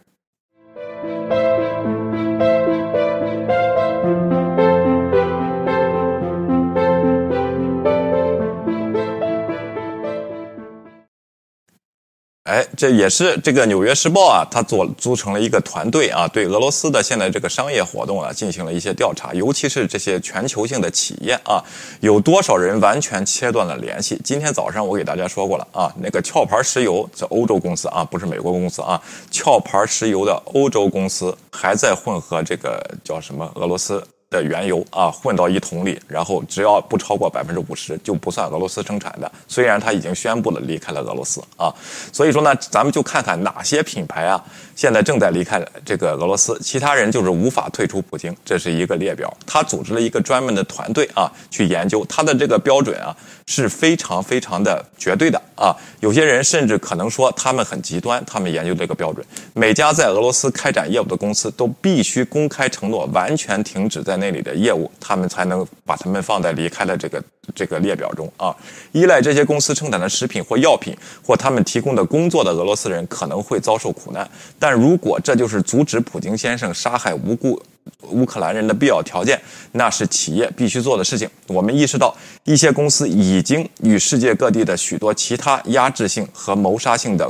[12.46, 21.64] 哎，这也是这个《纽约时报》啊，它做组成了一个团队啊，对俄罗斯的现在这个商业活动啊进行了一些调查，尤其是这些全球性的企业啊，
[22.00, 24.20] 有多少人完全切断了联系？
[24.24, 29.00] 今天早上我给大家说过了啊，那个壳牌石油是欧洲公司啊，不是美国公司啊，
[29.32, 34.04] 壳牌石油的欧洲公司还在混合这个叫什么俄罗斯。
[34.32, 39.30] 的原油啊混到一桶里，然后只要不超过百分之五十就不算俄罗斯生产的。
[39.46, 41.72] 虽然他已经宣布了离开了俄罗斯啊，
[42.14, 44.42] 所以说呢，咱们就看看哪些品牌啊
[44.74, 48.34] 现在正在离开这个俄罗斯，其他人就是无法退出普京。
[48.46, 53.14] 这是一个列表，他组织了一个专门的团队啊去研究他的这个标准啊
[53.48, 55.76] 是非常非常的绝对的啊。
[56.00, 64.21] 有些人甚至可能说他们很极端，他们研究这个标准，每家在俄罗斯开展业务的公司都必须公开承诺完全停止在。
[64.22, 67.22] 那里的业务，他们才能把他们放在离开了这个
[67.54, 68.56] 这个列表中啊。
[68.94, 77.62] 依赖这些公司生产的食品或药品或他们提供的工作的俄罗斯人可能会遭受苦难，但如果这就是阻止普京先生杀害无辜
[78.04, 79.42] 乌克兰人的必要条件，
[79.74, 81.28] 那是企业必须做的事情。
[81.48, 87.30] 我们意识到，一些公司已经与世界各地的许多其他压制性和谋杀性的。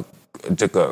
[0.57, 0.91] 这个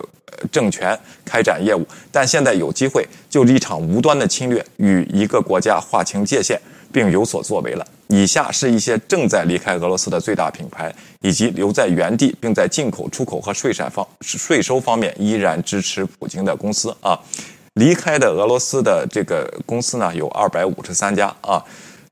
[0.52, 6.60] 政权开展业务，但现在有机会就一场无端的侵略与一个国家划清界限，
[6.92, 7.86] 并有所作为了。
[8.08, 17.20] 以下是一些正在离开俄罗斯的最大品牌，以及留在原地并在进口、出口和税产方税收方面依然支持普京的公司啊。
[17.76, 21.63] 离开的俄罗斯的这个公司呢，有二百五十三家啊，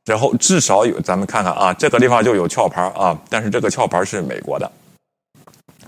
[0.06, 4.72] 然后至少有咱们看看啊，这个地方就有壳牌啊，但是这个壳牌是美国的。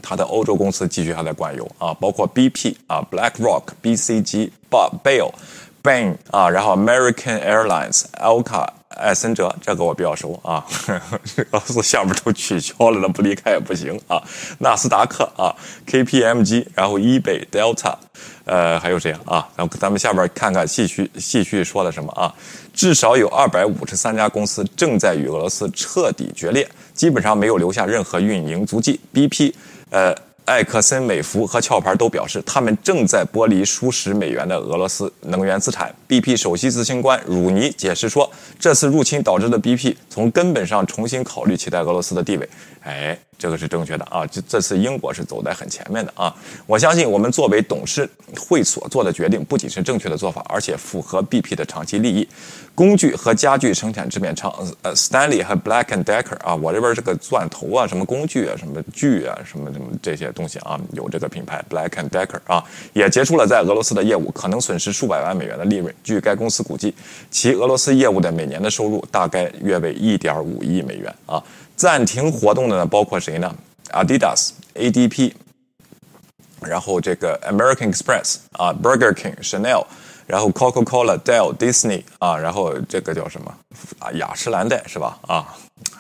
[0.02, 5.32] 它的欧洲公司继续还在管油啊，包括 BP 啊、BlackRock、BCG、Bob、Bale、
[5.84, 10.66] Bain 啊，然后 American Airlines、Alca、艾森哲，这个我比较熟啊。
[11.38, 14.22] 俄罗斯项目都取消了，那不离开也不行啊。
[14.60, 15.56] 纳斯达克啊
[15.88, 17.94] ，KPMG，然后 eBay、Delta，
[18.44, 19.48] 呃，还有谁啊？
[19.56, 22.34] 然后咱们下边看看继续继续说的什么啊？
[22.74, 29.00] 至少有二百五十三家公司正在与俄罗斯彻底决裂，基本上没有留下任何运营足迹。
[29.14, 29.54] BP。
[29.90, 35.94] 呃，埃克森美孚和壳牌都表示，他们正在剥离数十美元的俄罗斯能源资产。
[36.08, 42.50] BP 首席执行官鲁尼解释说，这次入侵导致的 BP 从根本上重新考虑其在俄罗斯的地位。
[42.84, 43.18] 哎。
[43.40, 44.28] 这个是正确的啊！
[44.28, 46.36] 这这次英国是走在很前面的啊！
[46.68, 48.06] 我相信我们作为董事
[48.38, 52.28] 会所做的决定不仅是正确的做法，而且符合 BP 的长期利益。
[52.76, 62.62] 工具和家具生产制片厂呃 Stanley 和 Black and Decker 啊，我这边这个钻头啊，什么工具啊，什么锯啊，什么什么这些东西啊，有这个品牌 Black and Decker 啊，
[62.92, 65.96] 也结束了在俄罗斯的业务，可能损失数百万美元的利润。
[66.04, 66.94] 据该公司估计，
[67.32, 71.42] 其俄罗斯业务的每年的收入大概约为一点五亿美元啊。
[71.80, 73.56] 暂停活动的呢，包括谁呢
[73.92, 75.32] ？Adidas、ADP，
[76.60, 79.86] 然后这个 American Express 啊，Burger King、Chanel，
[80.28, 83.56] 然后 Coca-Cola、Dell、Disney 啊，然后这个叫什么
[84.00, 84.12] 啊？
[84.12, 85.18] 雅诗兰黛是吧？
[85.26, 85.56] 啊，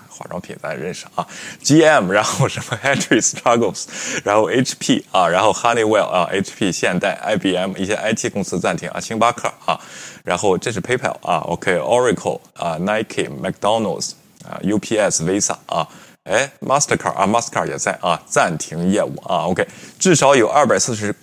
[0.09, 1.25] 化妆品咱认识啊。
[1.63, 3.85] GM，然后什么 Henry Struggles，
[4.25, 9.79] 然后 HP 啊，然后 Honeywell 啊，HP、现代、IBM 一些 IT 公司暂停啊，星巴克啊，
[10.25, 14.11] 然后这是 PayPal 啊，OK，Oracle 啊，Nike、McDonald's。
[14.45, 15.87] 啊，UPS、Visa 啊，
[16.23, 19.47] 哎，Mastercard 啊，Mastercard 也在啊，暂停业务啊。
[19.47, 21.13] OK，至少有二百四十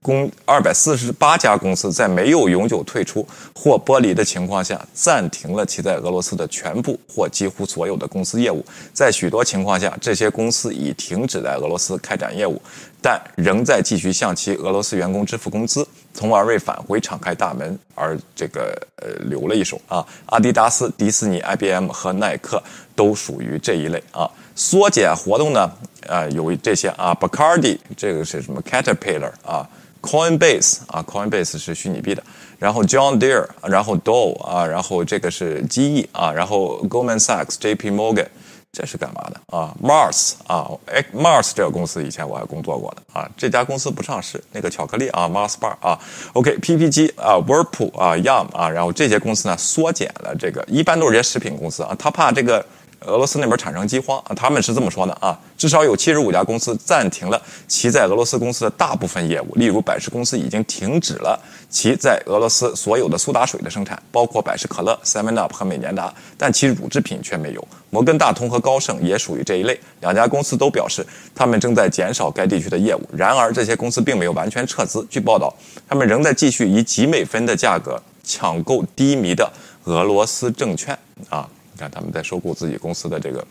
[0.00, 8.64] 公二百四十八家公司在没有永久退出或剥离的情况下，暂停了其在俄罗斯的全部或几乎所有的公司业务。
[8.92, 12.60] 在许多情况下，这些公司已停止在俄罗斯开展业务，
[13.00, 15.86] 但仍在继续向其俄罗斯员工支付工资。
[16.14, 22.62] 从而为返回敞开大门而这个呃留了一手啊，阿迪达斯、迪士尼、IBM 和耐克
[22.94, 24.30] 都属于这一类啊。
[24.54, 25.70] 缩减活动呢，
[26.08, 29.66] 啊有这些啊，Bacardi 这个是什么？Caterpillar 啊
[30.02, 32.22] ，Coinbase 啊，Coinbase 是虚拟币的，
[32.58, 38.26] 然后 John Deere，然后 Dow 啊，然后这个是 GE 啊，然后 Goldman Sachs、JP Morgan、
[38.72, 43.30] 这是干嘛的啊？Mars 啊，哎，Mars 这个公司以前我还工作过的啊。
[43.36, 45.98] 这家公司不上市，那个巧克力啊，Mars Bar 啊。
[46.32, 52.64] OK，PPG 啊，Whirlpool 啊，Yum 啊，然后这些公司呢缩减了这个，一般都是些食品公司啊，他怕这个。
[53.04, 61.36] 俄罗斯那边产生饥荒啊，他们是这么说的啊，至少有七十五家公司暂停了其在俄罗斯公司的大部分业务，例如百事公司已经停止了
[61.72, 67.68] 其在俄罗斯所有的苏打水的生产，包括百事可乐、Seven Up 和美年达，但其乳制品却没有。
[67.88, 71.04] 摩根大通和高盛也属于这一类，两家公司都表示
[71.34, 73.00] 他们正在减少该地区的业务。
[73.16, 75.52] 然而，这些公司并没有完全撤资，据报道，
[75.88, 79.50] 他们仍在继续以几美分的价格抢购低迷的
[79.84, 80.96] 俄罗斯证券
[81.30, 81.48] 啊。
[81.72, 83.42] 你看他们在收购自己公司的这个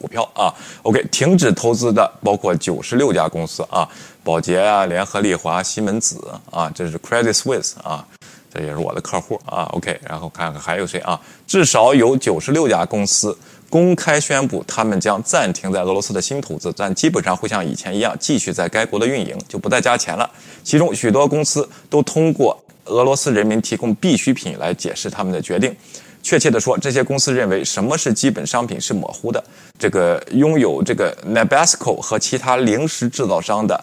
[0.00, 0.48] 股票啊
[0.82, 3.86] ，OK，停止投资的包括九十六家公司啊，
[4.22, 8.06] 宝洁啊、联合利华、西门子啊，这是 Credit Suisse 啊，
[8.52, 13.36] 这也是我的客户啊，OK，然后看看还有谁啊，至少有九十六家公司
[13.68, 20.28] 公开宣布他们将暂停在俄罗斯的新投资，但基本上会像以前一样继续在该国的运营，就不再加钱了。
[20.62, 25.74] 其中许多公司都通过俄罗斯人民提供必需品来解释他们的决定。
[26.22, 29.42] 确切的说，这些公司认为什么是基本商品是模糊的。
[29.78, 33.82] 这个拥有这个 Nabisco 和其他零食制造商的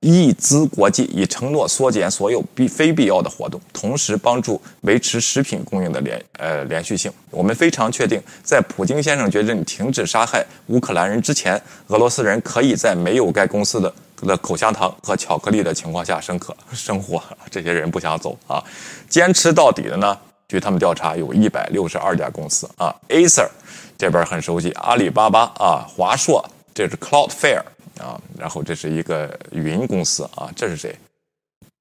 [0.00, 7.12] 易资国际已承诺缩减所有必非必要的活动，同时帮助维持食品供应的连呃连续性。
[7.30, 17.20] 我们非常确定，在普京先生决定停止杀害乌克兰人之前，俄罗斯人可以在没有该公司的的口香糖和巧克力的情况下生可生活。
[17.50, 18.62] 这些人不想走啊，
[19.08, 20.16] 坚持到底的呢？
[20.46, 23.48] 据他们调查，有一百六十二家公司啊，Acer
[23.98, 26.42] 这边很熟悉，阿里巴巴啊，华硕，
[26.72, 27.62] 这是 Cloudflare
[27.98, 30.94] 啊，然后这是一个云公司啊，这是谁？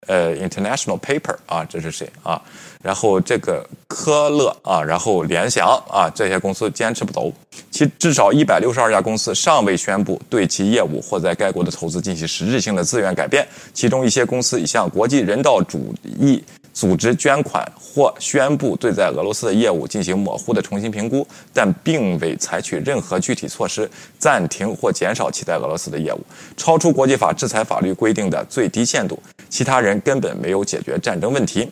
[0.07, 2.41] 呃，International Paper 啊，这是谁啊？
[2.81, 7.33] 然后这个科勒啊，然后联想啊，这些公司坚持不走。
[7.71, 16.41] 其至少一百六十二家公司尚未宣布对其业务或在该国的投资进行实质性的资源改变，其中一些公司已向国际人道主义
[16.77, 26.19] 组织捐款或宣布对在俄罗斯的业务进行模糊的重新评估，但并未采取任何具体措施暂停或减少其在俄罗斯的业务，
[26.55, 29.19] 超出国际法制裁法律规定的最低限度。
[29.49, 31.67] 其他人根本没有解决战争问题。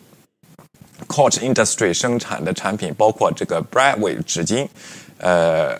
[1.07, 4.67] Coach Industry 生产的产品包括这个 Bradway 纸巾，
[5.19, 5.77] 呃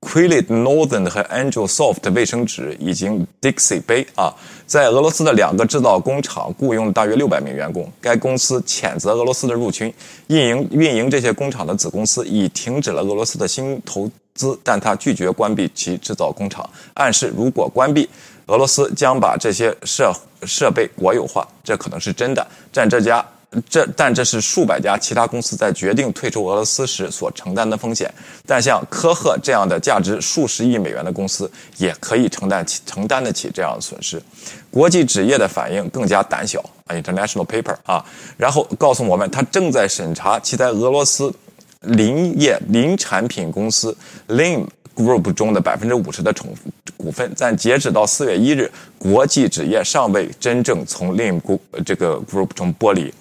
[0.00, 3.06] ，Quillet Northern 和 Angel Soft 卫生纸，以及
[3.40, 4.34] Dixie 杯啊，
[4.66, 7.90] 在俄罗斯的两个制造工厂雇佣了大约六百名员工。
[8.00, 9.92] 该公司谴责俄罗斯的入侵，
[10.28, 18.08] 运营运营这些工厂的子公司已停止了俄罗斯的新投资，但他拒绝关闭其制造工厂，暗示如果关闭。
[18.46, 20.10] 俄罗斯将把这些设
[20.44, 22.46] 设备国有化，这可能是真的。
[22.72, 23.22] 但这家
[23.68, 28.12] 这但这是数百家其他公司在决定退出俄罗斯时所承担的风险。
[28.46, 34.22] 但像科赫这样的价值数十亿美元的公司，也可以承担起承担得起这样的损失。
[34.70, 38.04] 国际纸业的反应更加胆小，International Paper 啊，
[38.36, 41.32] 然后告诉我们，他正在审查其在俄罗斯
[41.80, 43.96] 林业林产品公司
[44.28, 44.66] Lim。
[44.98, 46.52] Group 中的百分之五十的重
[46.96, 48.68] 股份，但截止到四月一日，
[48.98, 53.14] 国际纸业尚未真正从 Lim Group 这个 Group 中剥离。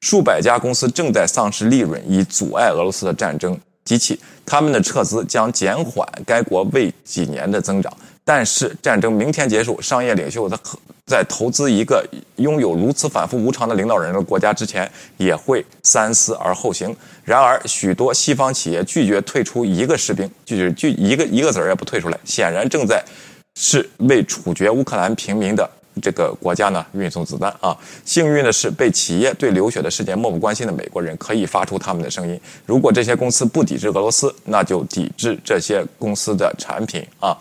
[0.00, 4.18] 数百家公司正在丧失利润，以阻碍俄罗斯的战争机器。
[4.46, 7.92] 他们的撤资将减缓该国未几年的增长。
[8.24, 10.56] 但是战争明天结束，商业领袖在
[11.06, 16.94] 在投资一个拥有如此反复无常的领导人的国家之前，也会三思而后行。
[17.24, 23.04] 然而，许多西方企业拒绝退出一个士兵，拒绝拒一个一个子儿也不退出来，显然正在
[23.56, 25.68] 是为处决乌克兰平民的
[26.02, 27.76] 这个国家呢运送子弹啊。
[28.04, 32.40] 幸运的是，被企业对流血的事件漠不关心的美国人可以发出他们的声音。
[32.66, 37.36] 如果这些公司不抵制俄罗斯，那就抵制这些公司的产品啊。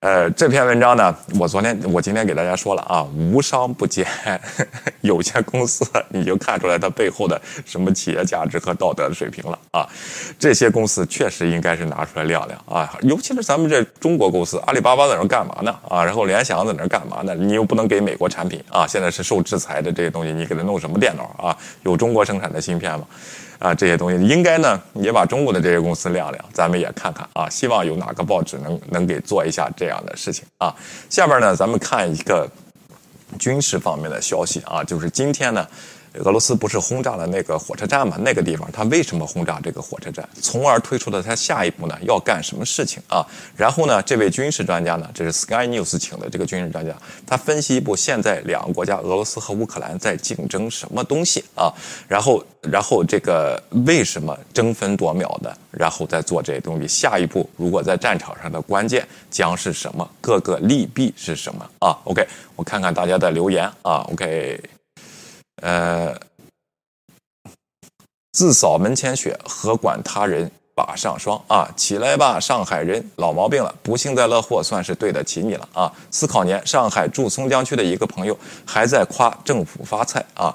[0.00, 4.06] 呃，这篇文章呢，我昨天我今天给大家说了啊，无商不奸，
[5.00, 9.88] 有些公司你就看出来它背后的什么企业价值和道德的水平了啊。
[10.38, 16.04] 这些公司确实应该是拿出来亮亮啊，尤其是咱们这中国公司，阿里巴巴在那干嘛呢啊？
[16.04, 17.34] 然后联想在那干嘛呢？
[17.34, 21.56] 你又不能给美国产品啊，现在是受制裁的这些东西，你给他弄什么电脑啊？
[21.84, 23.06] 有中国生产的芯片吗？
[23.58, 27.48] 啊，这些东西应该呢也把中国的这些公司亮亮，咱们也看看啊。
[27.48, 30.74] 希望有哪个报纸能能给做一下这样的事情啊。
[31.08, 32.48] 下边呢，咱们看一个
[33.38, 35.66] 军事方面的消息啊，就是今天呢，
[36.24, 38.16] 俄罗斯不是轰炸了那个火车站吗？
[38.20, 40.28] 那个地方他为什么轰炸这个火车站？
[40.40, 43.24] 从而推出了他下一步呢要干什么事情啊？
[43.56, 46.94] 然后呢，这位军事专家呢，这是 Sky News 请的这个军事专家，
[47.26, 51.72] 他分析一部现在两个国家俄罗斯和乌克兰在竞争什么东西啊？
[52.08, 56.88] 然后，然后这个为什么争分夺秒的，然后再做这些东西？
[56.88, 60.08] 下一步如果在战场上的关键将是什么？
[60.20, 64.06] 各个利弊是什么啊？OK，我看看大家的留言啊。
[64.12, 64.75] OK。
[65.62, 66.14] 呃，
[68.32, 71.72] 自扫门前雪，何管他人把上霜啊！
[71.74, 75.90] 起来吧，上海人，老毛病了，不幸灾乐祸，算是对得起你了啊！
[76.10, 80.54] 思考年，上海住松江区的一个朋友还在夸政府发菜啊！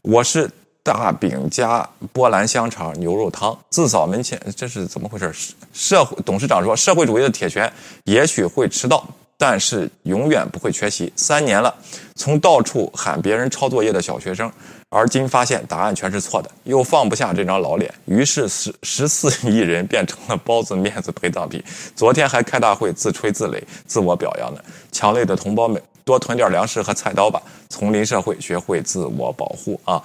[0.00, 0.50] 我是
[0.82, 5.52] 大饼加波兰香肠牛肉汤，自扫门前，这是怎么回事？
[5.74, 7.70] 社会董事长说，社会主义的铁拳
[8.04, 9.06] 也许会迟到。
[9.38, 11.10] 但是永远不会缺席。
[11.14, 11.72] 三年了，
[12.16, 14.52] 从到处喊别人抄作业的小学生，
[14.88, 21.62] 而今发现答案全是错的，又放不下这张老脸，于是十十四亿人变成了包子面子陪葬品。
[21.94, 24.60] 昨天还开大会自吹自擂、自我表扬呢。
[24.90, 27.40] 强累的同胞们，多囤点粮食和菜刀吧。
[27.68, 30.02] 丛林社会，学会自我保护啊！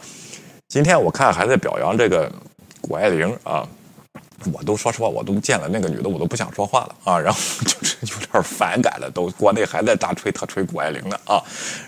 [0.67, 2.31] 今天我看还在表扬这个
[2.81, 3.67] 谷爱凌啊。
[4.51, 7.20] 我都说实话，我都见了那个女的，我都不想说话了啊！
[7.20, 11.41] 然后就是有点反感了，都国内还在大吹特吹谷爱凌呢啊！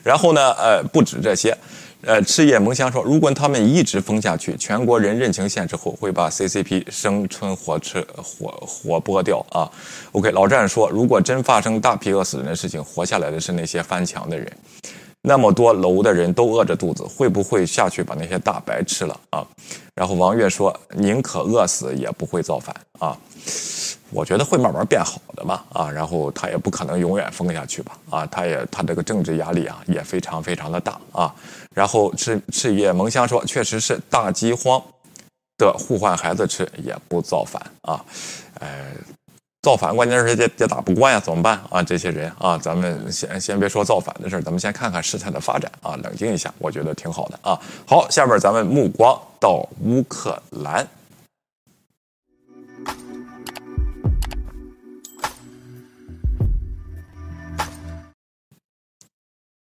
[0.04, 1.56] 然后呢，呃，不止这些，
[2.02, 9.70] 呃，赤夜萌香说，如果他们一直封下去，全国人认清现实后，会把 CCP 生吞活吃活活剥掉啊
[10.14, 14.50] ！OK，老战说，如果真发生大批饿死人的事情，活下来的是那些翻墙的人。
[15.28, 19.46] 那么多楼的人都饿着肚子，会不会下去把那些大白吃了啊？
[19.96, 23.18] 然后王悦说：“宁可饿死也不会造反啊！”
[24.12, 25.90] 我觉得会慢慢变好的嘛啊！
[25.90, 28.26] 然后他也不可能永远封下去吧啊！
[28.28, 31.34] 他也他这个政治压力啊也非常非常的大啊！
[31.74, 34.82] 然后赤赤叶萌香说：“确实是大饥荒
[35.58, 38.06] 的互换孩子吃也不造反啊！”
[38.62, 38.94] 呃。
[39.66, 41.82] 造反，关键是也也打不过呀，怎么办啊？
[41.82, 47.60] 这些人啊，咱们先先别说造反的事儿，咱们先看看事态的发展啊，冷静一下，我觉得挺好的啊。
[47.88, 50.88] 好，下面咱们目光到乌克兰。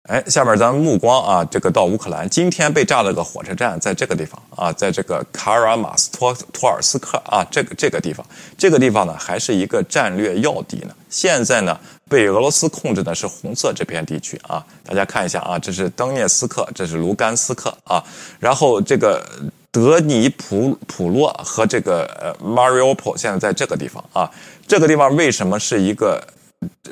[0.09, 8.25] 哎，下面咱们目光啊，这个到乌克兰，今天被炸了个火车站，在这个地方啊，在这个卡尔马斯托托尔斯克啊，这个这个地方，
[8.57, 10.95] 这个地方呢，还是一个战略要地呢。
[11.11, 11.79] 现在呢，
[12.09, 18.03] 被俄罗斯控制的是红色这片地区啊，大家看一下啊，这是登涅斯克，这是卢甘斯克啊，
[18.39, 19.23] 然后这个
[19.71, 24.27] 德尼普普洛和这个呃 Mariupol 现在在这个地方啊，
[24.67, 26.19] 这个地方为什么是一个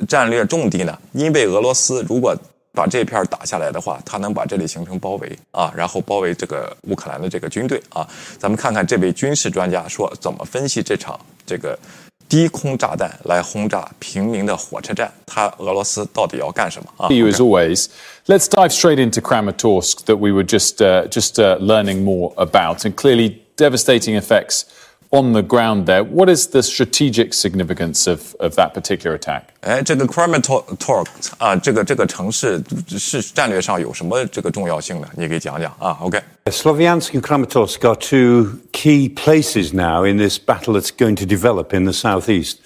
[0.06, 0.96] 战略重地呢？
[1.10, 2.36] 因为俄罗斯如果
[2.77, 8.07] 把这片打下来的话，他能把这里形成包围啊，然后包围这个乌克兰的这个军队啊。
[8.39, 11.77] 咱们看看这位军事专家说怎么分析这场这个
[12.27, 17.07] 低空炸弹来轰炸平民的火车站，他俄罗斯到底要干什么啊？
[17.09, 17.85] You as always,
[18.25, 22.85] let's dive straight into Kramatorsk that we were just uh, just uh, learning more about,
[22.85, 24.63] and clearly devastating effects.
[25.11, 26.03] on the ground there.
[26.03, 29.43] What is the strategic significance of, of that particular attack?
[29.61, 31.05] 哎，这个 Kramatorsk
[31.37, 32.61] 啊，这个这个城市
[32.97, 35.07] 是战略上有什么这个重要性呢？
[35.15, 35.97] 你给讲讲啊。
[36.01, 41.85] OK。Sloviansk and Kramatorsk are two key places now in this battle that's going to develop in
[41.85, 42.57] the southeast.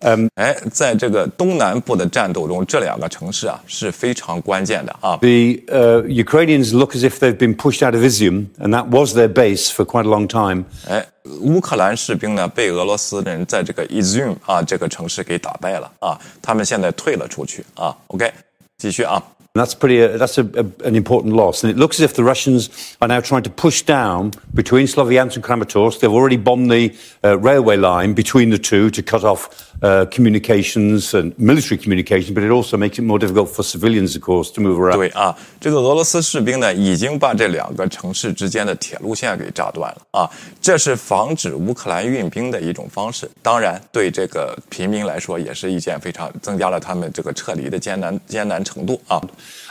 [0.00, 5.16] 嗯，哎，在这个东南部的战斗中，这两个城市啊是非常关键的啊。
[5.16, 9.28] The uh, Ukrainians look as if they've been pushed out of Izium, and that was their
[9.28, 10.64] base for quite a long time.
[10.86, 11.06] 哎，
[11.40, 17.96] 乌克兰士兵呢被俄罗斯人在这个 Izium 啊这个城市给打败了啊，他们现在退了出去啊。
[18.08, 18.30] OK，
[18.76, 19.22] 继续啊。
[19.56, 20.02] That's pretty.
[20.02, 23.06] Uh, that's a, a, an important loss, and it looks as if the Russians are
[23.06, 26.00] now trying to push down between Sloviansk and Kramatorsk.
[26.00, 31.14] They've already bombed the uh, railway line between the two to cut off uh, communications
[31.14, 34.60] and military communication, but it also makes it more difficult for civilians, of course, to
[34.60, 34.96] move around.
[34.96, 40.30] 对啊，这个俄罗斯士兵呢，已经把这两个城市之间的铁路线给炸断了啊，
[40.60, 43.28] 这是防止乌克兰运兵的一种方式。
[43.42, 49.20] 当然，对这个平民来说，也是一件非常增加了他们这个撤离的艰难艰难程度啊。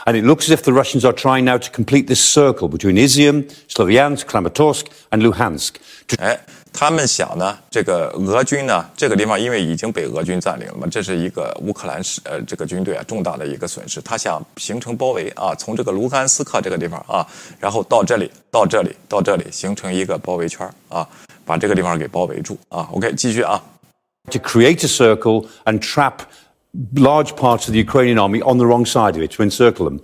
[0.06, 2.96] And it looks as if the Russians are trying now to complete this circle between
[2.96, 5.76] Izium, Sloviansk, Kramatorsk, and Luhansk.
[6.18, 6.38] 哎，
[6.71, 13.99] 他们想呢，这个俄军呢，这个地方因为已经被俄军占领了嘛，这是一个乌克兰是呃这个军队啊重大的一个损失。
[14.01, 17.25] 他想形成包围啊，从这个卢甘斯克这个地方啊，
[17.59, 21.07] 然后到这里，到这里，到这里，形成一个包围圈啊，
[21.43, 22.87] 把这个地方给包围住啊。
[22.93, 23.61] OK，继续啊。
[24.31, 26.19] To create a circle and trap
[26.93, 29.99] large parts of the Ukrainian army on the wrong side of it to encircle them.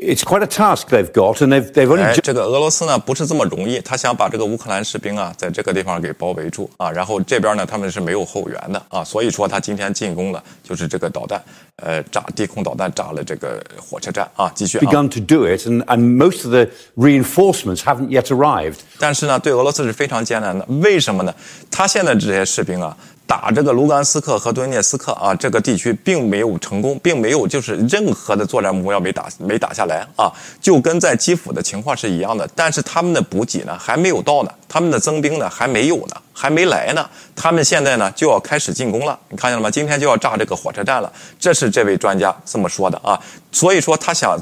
[0.00, 11.42] It's quite a task they've got, and they've they've only 哎，just 这个俄罗斯呢不是这么容易，他想把这个乌克兰士兵啊在这个地方给包围住啊，然后这边呢他们是没有后援的啊，所以说他今天进攻了，就是这个导弹，
[11.76, 14.80] 呃，炸低空导弹炸了这个火车站啊，继续啊。
[14.80, 18.78] begun to do it, and, and most of the reinforcements haven't yet arrived.
[18.98, 20.64] 但是呢，对俄罗斯是非常艰难的。
[20.80, 21.34] 为什么呢？
[21.70, 22.96] 他现在这些士兵啊，
[23.30, 32.50] 打这个卢甘斯克和顿涅斯克啊这个地区，并没有成功，并没有就是任何的作战目标没打没打下来啊，就跟在基辅的情况是一样的。
[32.56, 37.08] 但是他们的补给呢还没有到呢，他们的增兵呢还没有呢，还没来呢。
[37.36, 39.70] 他们现在呢就要开始进攻了，你看见了吗？
[39.70, 43.16] 今天就要炸这个火车站了，这是这位专家这么说的啊。
[43.52, 44.36] 所以说他想。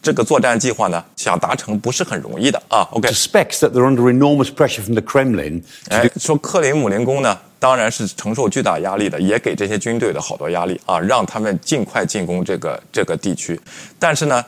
[0.00, 2.86] 这个作战计划呢，想达成不是很容易的啊。
[2.92, 13.60] OK，Suspects that they're under enormous pressure from the Kremlin 哎，说克林姆林宫呢，当然是承受巨大压力的，也给这些军队的好多压力啊，让他们尽快进攻这个这个地区。
[13.98, 14.44] 但是呢，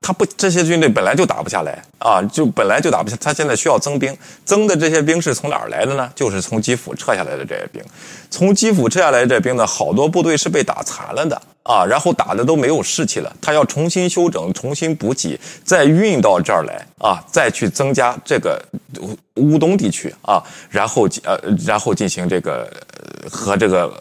[0.00, 6.10] 他不，这些军队本来就打不下来啊，就本来就打不下，他现在需要增兵，增的这些兵是从哪儿来的呢？
[6.14, 7.82] 就是从基辅撤下来的这些兵，
[8.30, 11.40] 从基辅撤下来的这兵呢，好多部队是被打残了的。
[11.62, 18.60] 啊，然后打的都没有士气了，他要重新休整、重新补给，再运到这儿来啊，再去增加这个
[19.36, 22.68] 乌乌东地区啊，然后呃，然后进行这个
[23.30, 23.92] 和这个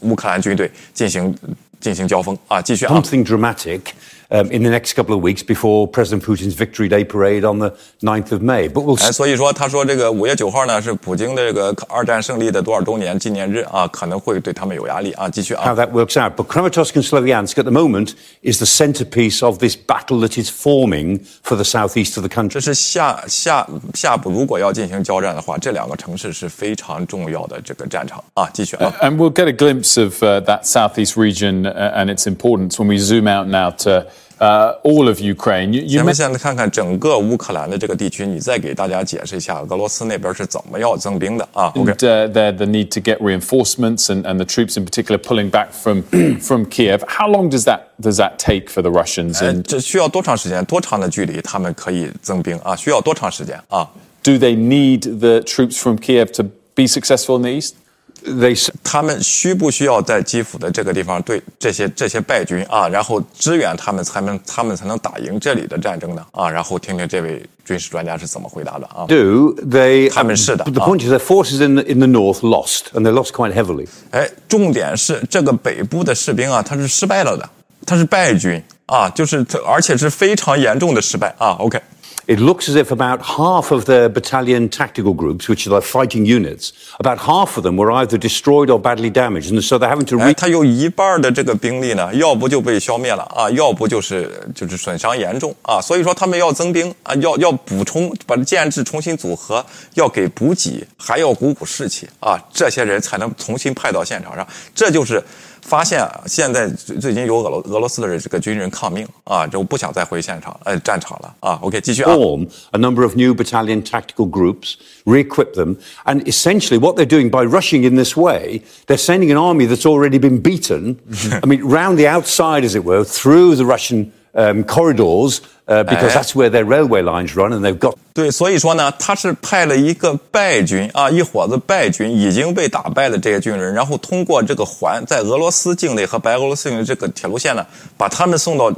[0.00, 1.36] 乌克兰军队进行
[1.80, 2.94] 进行交锋啊，继续啊。
[2.94, 3.80] something dramatic
[4.29, 7.71] um, in the next couple of weeks before President Putin's Victory Day parade on the
[8.01, 8.67] 9th of May.
[8.67, 9.11] But we'll 哎， see.
[9.11, 15.29] 所以说，他说这个五月九号呢是普京的这个二战胜利的多少周年纪念日啊，可能会对他们有压力啊。
[15.29, 16.35] 继续 how 啊， that works out.
[16.35, 20.49] But Kramatorsk and Sloviansk at the moment is the centerpiece of this battle that is
[20.49, 22.49] forming for the southeast of the country.
[22.49, 28.49] 这是下下下步如果要进行交战的话，这两个城市是非常重要的这个战场啊。
[28.53, 28.93] 继续啊。
[29.01, 32.87] And we'll get a glimpse of uh, that southeast region uh, and its importance when
[32.87, 34.05] we zoom out now to
[34.39, 35.71] uh, all of Ukraine.
[35.73, 41.71] You, you 咱们 mentioned 现在看看整个乌克兰的这个地区，你再给大家解释一下俄罗斯那边是怎么要增兵的啊？
[41.75, 45.71] OK， uh, there the need to get reinforcements and, and the troops in particular pulling back
[45.71, 46.03] from
[46.39, 47.03] from Kiev.
[47.07, 49.39] How long does that does that take for the Russians?
[49.41, 50.63] 呃 And 这需要多长时间？
[50.65, 52.75] 多长的距离他们可以增兵啊？
[52.75, 53.89] 需要多长时间啊？
[54.23, 56.43] do they need the troops from Kiev to
[56.73, 57.75] be successful in the east?
[58.24, 66.24] They s- 他们需不需要在基辅的这个地方对这些这些败军啊，然后支援他们，才能他们才能打赢这里的战争呢？
[66.32, 69.54] 啊，然后听听这位军事专家是怎么回答的啊？do.
[69.70, 70.10] They.
[70.10, 70.86] 他们是的 the 啊。
[70.86, 73.86] point is, their forces in the, in the north lost, and they lost quite heavily.
[74.10, 77.48] 哎，重点是这个北部的士兵啊，他是失败了的，
[77.86, 81.56] 他是败军啊，就是他而且是非常严重的失败啊。
[81.60, 81.80] OK，
[82.27, 86.71] It looks as if about half of their battalion tactical groups, which are like fighting units,
[86.97, 90.17] about half of them were either destroyed or badly damaged, and so they're having to
[90.17, 105.23] 哎， re- 他有一半的这个兵力呢，要不就被消灭了啊，要不就是就是损伤严重啊，所以说他们要增兵啊，要要补充，把建制重新组合，要给补给，还要鼓舞士气啊，这些人才能重新派到现场上，这就是。
[105.61, 111.59] 发现啊现在最最近有俄罗俄罗斯的这个军人抗命啊，就不想再回现场呃战场了啊。
[111.61, 112.13] OK，继续啊。
[112.13, 114.75] form a number of new battalion tactical groups,
[115.05, 119.37] re-equip them, and essentially what they're doing by rushing in this way, they're sending an
[119.37, 120.97] army that's already been beaten.
[121.41, 126.10] I mean, round the outside, as it were, through the Russian Um, corridors, uh, because
[126.10, 126.14] Eh.
[126.14, 137.64] that's where their railway lines run, and they've got 对，所以说呢，他是派了一个败军啊，一伙子败军已经被打败的这些军人，然后通过这个环在俄罗斯境内和白俄罗斯境内这个铁路线呢，
[137.96, 138.72] 把他们送到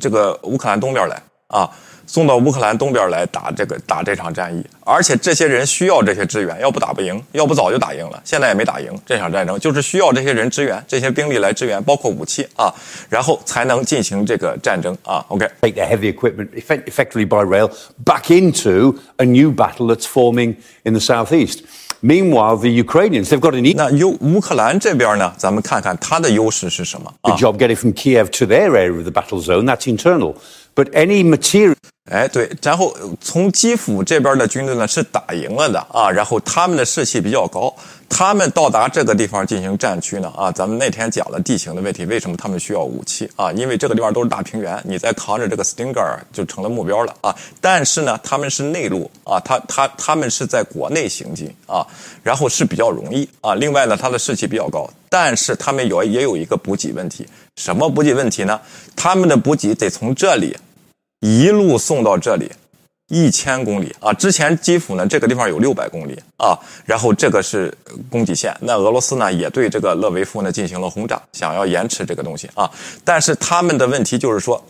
[0.00, 1.68] 这个乌克兰东边来啊，
[2.07, 12.73] 送到乌克兰东边来打这个打这场战役，而且这些人需要这些支援，要不打不赢，要不早就打赢了，现在也没打赢这场战争，就是需要这些人支援，这些兵力来支援，包括武器啊，
[13.09, 15.25] 然后才能进行这个战争啊。
[15.29, 15.49] OK。
[15.61, 17.69] take their heavy equipment effect- effectively by rail
[18.03, 21.61] back into a new battle that's forming in the southeast.
[22.01, 27.31] Meanwhile, the Ukrainians, they've got an equal 那优乌克兰这边呢，咱们看看它的优势是什么啊？
[27.37, 29.63] job getting from Kiev to their area of the battle zone.
[29.65, 30.35] That's internal.
[30.75, 31.75] But any material
[32.10, 37.74] 哎，对，然后从基辅这边的军队呢是打赢了的啊，然后他们的士气比较高，
[38.08, 43.52] 他们到达这个地方进行战区呢啊，咱们那天讲了地形的问题，为什么他们需要武器啊？
[43.52, 47.34] 因为这个地方都是大平原，你再扛着这个 Stinger 就成了目标了啊。
[47.60, 51.86] 但是呢，他们是内陆啊，他他他们是在国内行进啊，
[52.22, 53.54] 然后是比较容易啊。
[53.54, 58.58] 另外呢，他的士气比较高，但是他们有也有一个补给问题，什么补给问题呢？
[58.96, 60.56] 他们的补给得从这里。
[61.20, 62.50] 一路送到这里，
[63.08, 64.12] 一千公里啊！
[64.12, 67.76] 之前基辅呢这个地方有六百公里啊，然后这个是
[68.10, 68.56] 供给线。
[68.60, 72.70] 那俄罗斯呢也对这个勒维夫呢进行了轰炸，想要延迟这个东西啊。
[73.04, 74.62] 但是他们的问题就是说，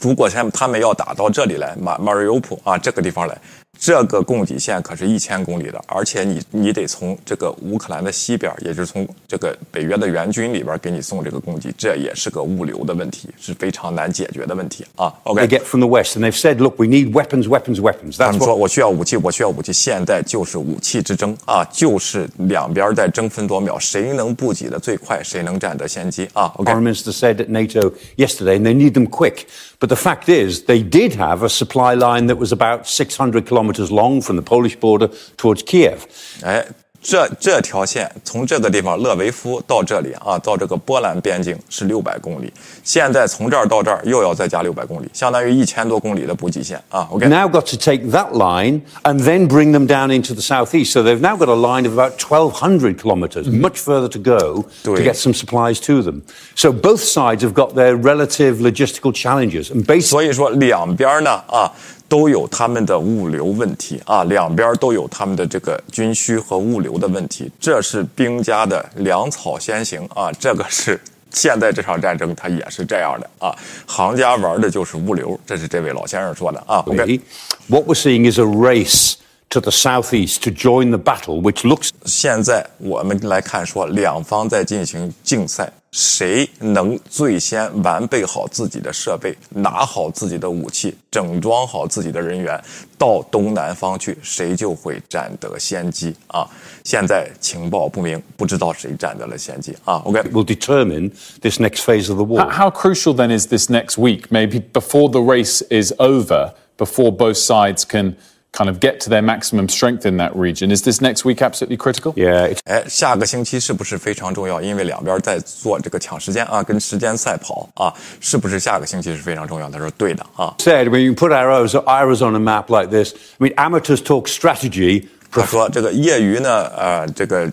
[0.00, 3.38] 如果他们他们要打到这里来，马马瑞欧普啊这个地方来。
[3.78, 15.10] 这个供给线可是一千公里的，而且你你得从这个乌克兰的西边，也就是从这个北约的援军里边给你送这个供给，这也是个物流的问题，是非常难解决的问题啊。
[15.22, 18.18] OK，They get from the West, and they've said, look, we need weapons, weapons, weapons.
[18.18, 26.52] 他 That's 们说我需要武器，我需要武器，现在就是武器之争啊，就是两边在争分夺秒，谁能补给的最快，谁能占得先机啊。
[26.56, 29.46] OK，Foreign Minister said at NATO yesterday, and they need them quick.
[29.80, 33.90] But the fact is, they did have a supply line that was about 600 kilometres
[33.90, 36.06] long from the Polish border towards Kiev.
[36.42, 36.66] 哎，
[37.02, 42.52] 这这条线从这个地方勒维夫到这里啊，到这个波兰边境是六百公里，
[42.84, 47.08] 现在从这儿到这儿又要再加六百公里，相当于一千多公里的补给线啊。
[47.10, 50.92] OK，Now got to take that line and then bring them down into the southeast.
[50.92, 55.00] So they've now got a line of about 1,200 kilometres, much further to go to。
[55.00, 56.22] get some supplies to them.
[56.54, 59.70] So both sides have got their relative logistical challenges.
[59.70, 60.02] And basically.
[60.02, 61.72] 所以说两边呢啊
[62.10, 71.00] 都有他们的物流问题啊，两边都有他们的这个军需和物流的问题，这是兵家的粮草先行啊，这个是。
[71.32, 73.54] 现在这场战争它也是这样的啊，
[73.86, 76.82] 行家玩的就是物流，这是这位老先生说的啊。
[76.88, 79.12] OK，what we're seeing is a race
[79.49, 92.59] to the southeast to join the battle, which looks 现在我们来看说，两方在进行竞赛，谁能最先完备好自己的设备，拿好自己的武器，整装好自己的人员，
[92.97, 96.49] 到东南方去，谁就会占得先机啊！
[96.83, 100.01] 现在情报不明，不知道谁占得了先机啊。
[100.05, 101.11] OK， will determine
[101.41, 102.49] this next phase of the war.
[102.49, 107.11] How, how crucial then is this next week, maybe before the race is over, before
[107.11, 108.15] both sides can
[108.51, 110.71] kind of get to their maximum strength in that region?
[110.71, 112.13] Is this next week absolutely critical?
[112.15, 114.61] Yeah, it's 哎，下个星期是不是非常重要？
[114.61, 119.69] 因为两边在做这个抢时间啊，跟时间赛跑啊，是不是下个星期是非常重要？
[119.69, 120.55] 他说对的啊。
[120.59, 124.27] said when you put arrows, arrows on a map like this, I mean, amateurs talk
[124.27, 125.07] strategy.
[125.31, 127.51] 他说：“这个业余呢，呃，这个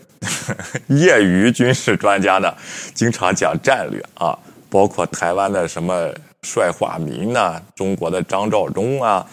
[0.86, 2.54] 业余军事专家呢，
[2.94, 4.38] 经常讲战略啊，
[4.70, 6.08] 包括台湾的什么
[6.42, 9.26] 帅化民呐、中国的张召忠啊，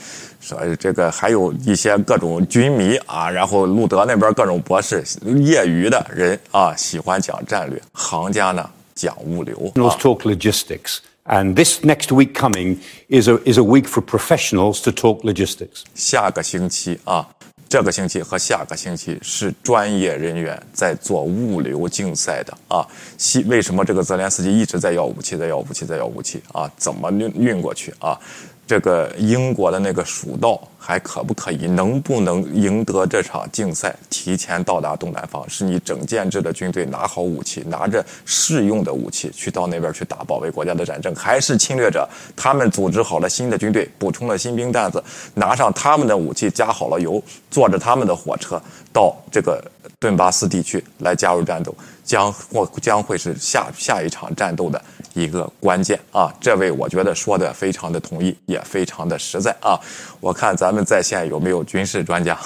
[0.44, 5.02] 说这个还有一些各种军迷啊，然后路德那边各种博士，
[5.42, 9.56] 业余的人啊喜欢讲战略，行家呢讲物流。
[9.76, 10.98] 啊 talk logistics.
[11.24, 12.76] And this next week coming
[13.08, 15.84] is a, is a week for professionals to talk logistics.
[15.94, 17.26] 下个星期啊，
[17.66, 22.86] 这个星期和下个星期是专业人员在做物流竞赛的啊。
[23.16, 26.70] 西为什么这个泽连斯基一直在要武器，在要武器，在要武器啊？
[26.76, 28.20] 怎么运运过去啊？
[28.66, 31.66] 这个英国的那个蜀道还可不可以？
[31.66, 33.94] 能不能赢得这场竞赛？
[34.08, 45.02] 提前到达东南方，是你整建制的军队拿好武器，拿着适用的武器去到那边去打保卫国家的战争，还是侵略者他们组织好了新的军队，补充了新兵蛋子，
[45.34, 48.60] 拿上他们的武器，加好了油，坐着他们的火车
[48.92, 49.62] 到这个
[49.98, 54.82] 顿巴斯地区来加入战斗，将或将会是下下一场战斗的
[55.14, 56.32] 一个关键啊！
[56.40, 59.78] 这位我觉得说的非常的同意，也非常的实在啊！
[60.20, 62.38] 我看咱们在线有没有军事专家？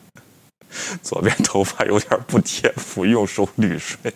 [1.02, 4.12] 左边头发有点不贴肤，用手捋顺。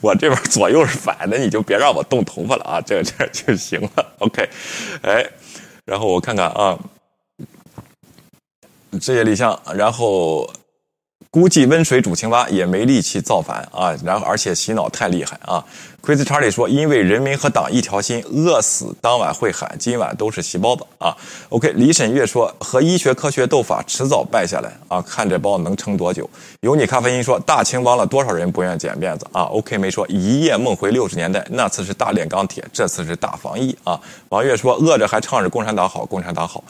[0.00, 4.14] 我这边左右是反的，你就别让我动头发了啊，这这就行了。
[4.18, 4.48] OK，
[5.02, 5.28] 哎，
[5.84, 6.78] 然后我看看啊，
[9.00, 10.48] 这些立项，然后
[11.36, 15.62] 估计温水煮青蛙也没力气造反啊，然后而且洗脑太厉害啊。
[16.00, 21.14] 奎斯查理说，因为人民和党一条心，饿死当晚会喊，今晚都是席包子啊。
[21.50, 26.26] OK，李沈月说，和医学科学斗法，迟早败下来啊，看这包能撑多久。
[26.60, 34.00] 有你咖啡因说，大清亡了多少人不愿剪辫子啊？OK 没说，一夜梦回六十年代，那次是大炼钢铁，这次是大防疫啊。
[34.30, 36.64] 王月说，饿着还唱着共产党好，共产党好。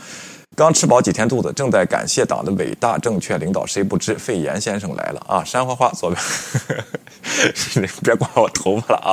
[0.57, 5.44] 刚吃饱几天肚子，正在感谢党的伟大正确领导，谁不知肺炎先生来了啊！
[5.44, 9.12] 山花花左边， 别管我头发了啊！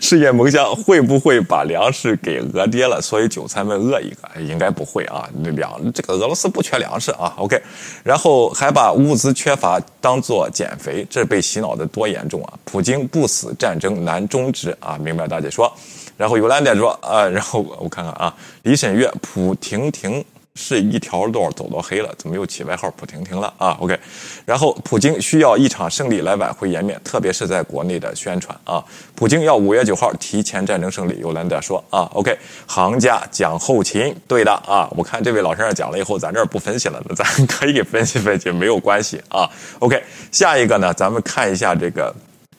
[0.00, 3.00] 赤焰萌香会不会把粮食给俄跌了？
[3.02, 5.28] 所以韭菜们饿一个，应该不会啊！
[5.56, 7.34] 粮这个俄罗斯不缺粮食啊。
[7.38, 7.60] OK，
[8.04, 12.54] 然后还把物资缺乏当做减肥，这被洗脑的多严重啊！
[12.64, 14.96] 普京不死，战争难终止啊！
[14.96, 15.76] 明白大姐说，
[16.16, 18.32] 然后尤兰姐说啊，然后我看看啊，
[18.62, 20.24] 李沈月普婷婷。
[20.60, 23.98] 是一条路走到黑了，怎么又起外号“普婷婷”了啊？OK，
[24.44, 28.82] 然后普京需要一场胜利来挽回颜面，特别是在国内的宣传啊。
[29.16, 34.88] 普京要五月九号提前战争胜利，尤兰德说啊，OK，行家讲后勤，对的啊。
[34.96, 39.50] 我看这位老先生讲了以后，咱这儿不分析了，咱可以分析分析，没有关系啊。
[39.80, 40.00] OK，
[40.30, 42.14] 下一个呢，咱们看一下这个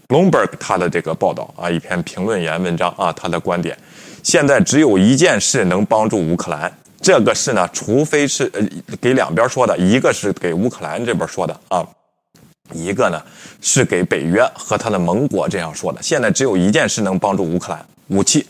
[0.10, 3.78] Bloomberg 他的这个报道啊，一篇评论员文章啊，他的观点。
[4.22, 6.70] 现在只有一件事能帮助乌克兰，
[7.02, 8.62] 这个事呢，除非是呃
[9.00, 11.86] 给两边说的，一个是给乌克兰这边说的啊，
[12.74, 13.22] 一个呢
[13.62, 16.02] 是给北约和他的盟国这样说的。
[16.02, 18.46] 现在只有一件事能帮助乌克兰，武器。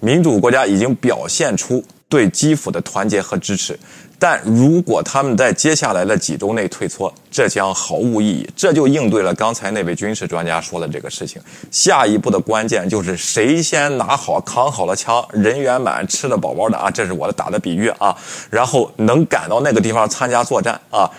[0.00, 3.78] 民主国家已经表现出对基辅的团结和支持。
[4.18, 8.48] 但如果他们在接下来的几周内退缩，这将毫无意义。
[8.56, 11.42] 这就应对了刚才那位军事专家说的这个事情。
[11.70, 16.90] 下一步的关键就是谁先拿好、扛好了枪，人员满、吃的饱饱的啊！
[16.90, 18.16] 这是我的打的比喻啊。
[18.50, 21.10] 然后能赶到那个地方参加作战啊，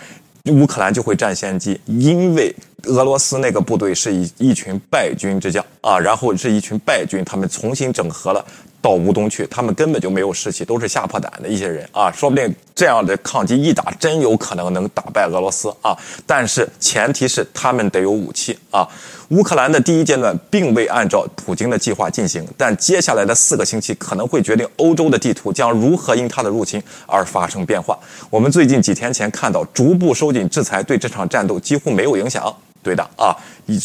[0.46, 8.44] 乌克兰就会占先机，因为俄罗斯那个部队是一一群败军之将啊，然后是一群败军，他们重新整合了。
[8.86, 12.08] 到乌东去，他们根本就没有士气，都是吓破胆的一些人啊！
[12.12, 15.92] 说不定这样的抗击一打，真有可能能打败俄罗斯啊！
[16.24, 18.86] 但是前提是他们得有武器啊！
[19.30, 27.98] 乌克兰的第一阶段并未按照普京的计划进行，但接下来的四个星期可能会决定欧洲的地图将如何因他的入侵而发生变化。
[28.30, 32.54] 我们最近几天前看到，逐步收紧制裁对这场战斗几乎没有影响。
[32.86, 33.34] 对的啊，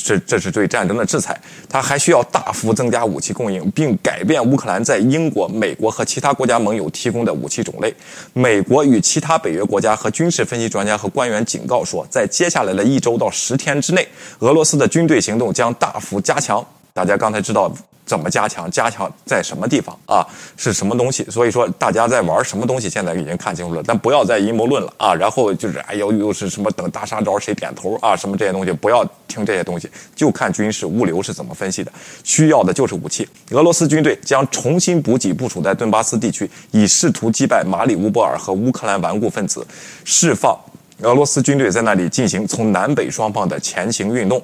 [0.06, 1.36] 这这是对战争的制裁，
[1.68, 7.92] 他还需要大幅增加武器供应，并改变乌克兰在英国、美国和其他国家盟友提供的武器种类。
[8.34, 14.08] 美国与其他北约国家和军事分析专家和官员警告说，在接下来的一周到十天之内，
[14.40, 16.64] 俄罗斯的军队行动将大幅加强。
[16.94, 17.74] 大家刚才知道。
[18.12, 18.70] 怎么加强？
[18.70, 20.20] 加强在什么地方啊？
[20.58, 21.24] 是什么东西？
[21.30, 23.82] 所以说，大家在玩什么东西，现在已经看清楚了。
[23.88, 25.16] 但不要再阴谋论了啊！
[25.16, 28.14] 然后就是，哎呦，又是什么等大杀招，谁点头啊？
[28.14, 31.92] 什么这些东西，不要听这些东西，就看军事物流是怎么分析的。
[32.26, 33.26] 需要的就是武器。
[33.52, 39.66] 俄罗斯军队将重新补给部署在顿巴斯地区，以试图击败马里乌波尔和乌克兰顽固分子，
[40.04, 40.60] 释放
[41.00, 44.44] 俄罗斯军队在那里进行从南北双方的前行运动。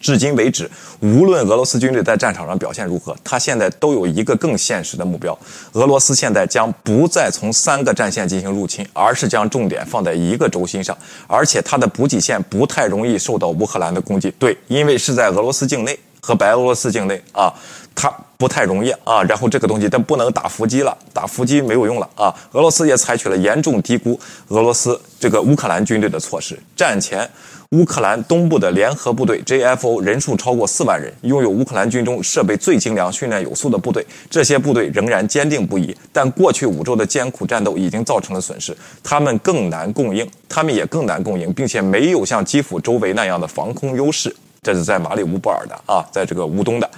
[0.00, 0.70] 至今为止，
[1.00, 5.36] 无论俄罗斯军队在战场上表现如何，他现在都有一个更现实的目标：
[5.72, 10.96] 俄罗斯现在将不再从三个战线进行入侵，而是将重点放在一个轴心上，
[11.26, 14.30] 而且它的补给线不太容易受到乌克兰的攻击。
[14.38, 17.52] 对，因为是在俄罗斯境内和白俄罗斯境内啊，
[17.94, 19.22] 它不太容易啊。
[19.24, 22.32] 然后这个东西，但不能打伏击了，打伏击没有用了啊。
[22.52, 24.18] 俄罗斯也采取了严重低估
[24.48, 27.28] 俄罗斯这个乌克兰军队的措施，战前。
[27.72, 34.02] 乌克兰东部的联合部队 JFO 人数超过四万人，拥有乌克兰军中设备最精良、训练有素的部队。
[34.30, 44.34] 这些部队仍然坚定不移，但过去五周的艰苦战斗已经造成了损失，他们更难供应，他们也更难供应，并且没有像基辅周围那样的防空优势。
[44.62, 46.90] 这是在马里乌波尔的啊，在这个乌东的。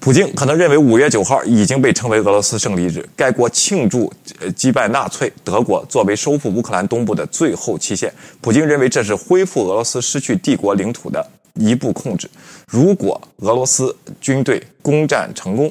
[0.00, 8.10] 普京可能认为五月九号已经被称为俄罗斯胜利日，该国庆祝呃击败纳粹德国作为收复乌克兰东部的最后期限。
[8.40, 11.24] 普京认为这是恢复俄罗斯失去帝国领土的
[11.54, 12.28] 一步控制。
[12.66, 15.70] 如果俄罗斯军队攻占成功，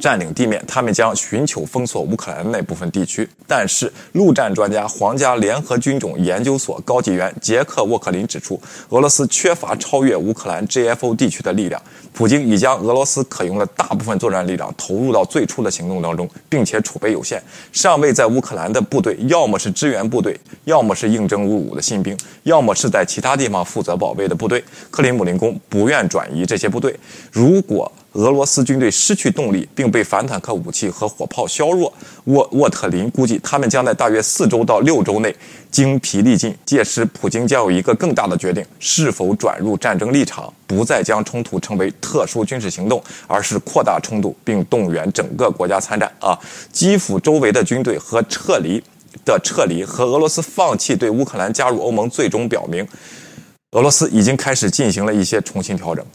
[0.00, 3.28] 占领地面，他们将寻求封锁乌克兰那部分地区。
[3.46, 11.80] 但是，陆战专家、皇家联合军种研究所高级员杰克·沃克林指出，俄罗斯缺乏超越乌克兰 GFO 地区的力量。
[12.12, 17.42] 普京已将俄罗斯可用的大部分作战力量投入到最初的行动当中，并且储备有限。
[17.72, 24.62] 尚未在乌克兰的部队，要么是支援部队，要么是应征入伍的新兵，要么是在其他地方负责保卫的部队。
[24.90, 26.96] 克林姆林宫不愿转移这些部队。
[27.32, 31.92] 如果俄罗斯军队失去动力，并被反坦克武器和火炮削弱。
[32.24, 35.34] 沃沃特林估计，他们将在大约四周到六周内
[35.70, 36.56] 精疲力尽。
[36.64, 46.10] 届时，普京将有一个更大的决定：是否转入战争立场，不再将冲突称为特殊军事行动，而是扩大冲突并动员整个国家参战。
[46.20, 46.38] 啊，
[46.72, 48.80] 基辅周围的军队和撤离
[49.24, 52.86] 的撤离，和俄罗斯放弃对乌克兰加入欧盟，最终表明，
[53.72, 56.06] 俄罗斯已经开始进行了一些重新调整。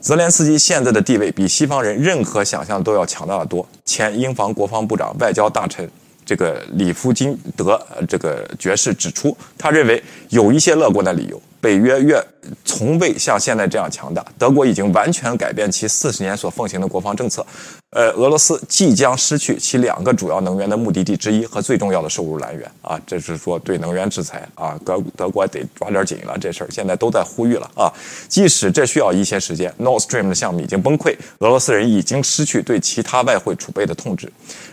[0.00, 3.66] 泽连斯基现在的地位比西方人任何想象都要强大的多。
[3.84, 5.88] 前英防国防部长、外交大臣
[6.24, 11.40] 这个里夫金德这个爵士指出，他认为有一些乐观的理由。
[11.60, 12.24] 北约越
[12.64, 14.24] 从未像现在这样强大。
[14.38, 17.44] 德国已经完全改变其四十年所奉行的国防政策。
[17.90, 23.00] 呃，俄罗斯即将失去其两个主要能源的目的地之一和最重要的收入来源啊！
[23.06, 26.36] 这是说对能源制裁啊，德德国得抓点紧了。
[26.38, 27.90] 这事儿现在都在呼吁了啊！
[28.28, 34.30] 即使这需要一些时间，Nord Stream 的项目已经崩溃，俄罗斯人已经失去对其他外汇储备的控制。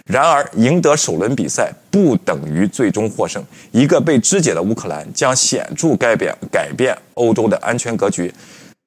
[0.07, 3.41] 然而，赢得首轮比赛不等于最终获胜。
[3.71, 8.33] 一个被肢解的乌克兰将显著改变改变欧洲的安全格局。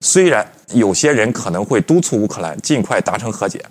[0.02, 3.64] 虽然有些人可能会督促乌克兰尽快达成和解。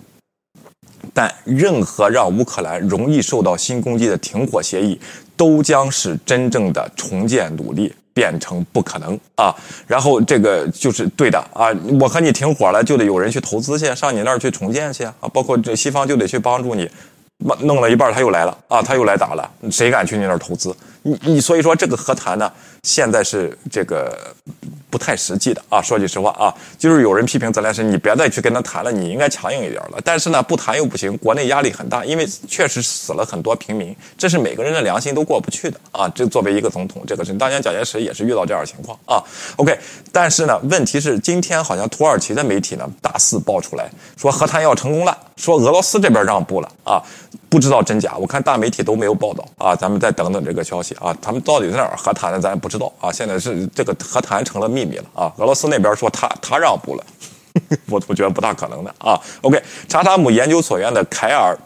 [1.12, 4.98] 但任何让乌克兰容易受到新攻击的停火协议，
[5.36, 7.92] 都将使真正的重建努力。
[8.14, 9.54] 变成不可能啊。
[9.86, 11.68] 然后这个就是对的啊，
[12.00, 16.90] 我和你停火了，就得有人去投资去，上你那儿去重建去啊，包括这西方就得去帮助你。
[17.60, 20.74] 弄了一半他又来了啊，他又来打了，谁敢去你那儿投资？
[21.02, 22.50] 你你所以说这个和谈呢，
[22.82, 24.18] 现在是这个
[24.90, 25.80] 不太实际的啊。
[25.82, 29.98] 说句实话啊，就是有人批评泽连斯基，你别再去跟他谈了，你应该强硬一点了。
[30.04, 36.08] 但是呢，不谈又不行，国内压力很大，因为确实死了很多平民，这是每个人的良心都过不去的啊。
[36.14, 39.22] 这作为一个总统，这个是当年蒋介石也是遇到这样的情况啊。
[39.56, 39.78] OK，
[40.12, 47.02] 但是呢，问题是今天好像土耳其的媒体呢大肆爆出来说和谈要成功了，说俄罗斯这边让步了啊。
[47.50, 51.16] 不知道真假，我看大媒体都没有报道啊，咱们再等等这个消息啊。
[51.22, 53.10] 他们到底在哪儿和谈的，咱也不知道啊。
[53.10, 55.32] 现在是这个和谈成了秘密了啊。
[55.38, 57.04] 俄罗斯那边说他他让步了，
[57.90, 59.20] 我我觉得不大可能的啊。
[59.40, 61.56] OK，查塔姆研究所院的凯尔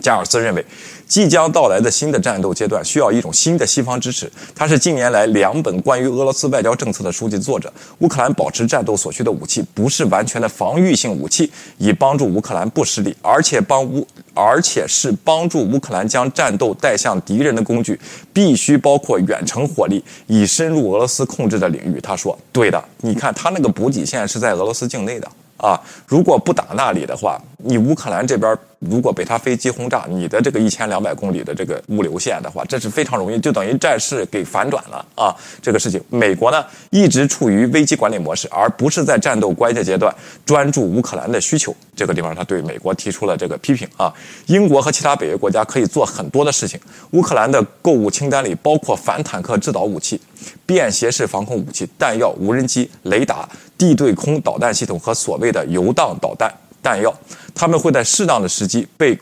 [0.00, 0.64] 加尔斯认为。
[1.06, 4.30] 即将到来的新的战斗阶段需要一种新的西方支持。
[4.54, 7.72] 他是近年来两本关于俄罗斯外交政策的书籍作者。
[7.98, 17.98] 乌克兰保持战斗所需的武器不是完全的防御性武器，以帮助乌克兰不失利，而且帮乌，而且是帮助乌克兰将战斗带向敌人的工具，
[18.32, 22.00] 必须包括远程火力，以深入俄罗斯控制的领域。
[22.00, 35.34] 他说：“对的，你看他那个补给线是在俄罗斯境内的。”啊，如果不打那里的话，你乌克兰这边如果被他飞机轰炸，你的这个一千两百公里的这个物流线的话，这是非常容易，就等于战事给反转了啊！
[35.62, 41.74] 这个事情，美国呢一直处于危机管理模式，而不是在战斗关键阶段专注乌克兰的需求。
[41.96, 44.12] 这个地方，他对美国提出了这个批评啊。
[44.46, 46.78] 英国和其他北约国家可以做很多的事情。
[47.12, 50.20] 乌克兰的购物清单里包括反坦克制导武器、
[50.66, 53.48] 便携式防空武器、弹药、无人机、雷达。
[53.78, 56.50] 地对空导弹系统和所谓的游荡导弹
[56.86, 57.12] 弹药，
[57.52, 59.18] 他们会在适当的时机被，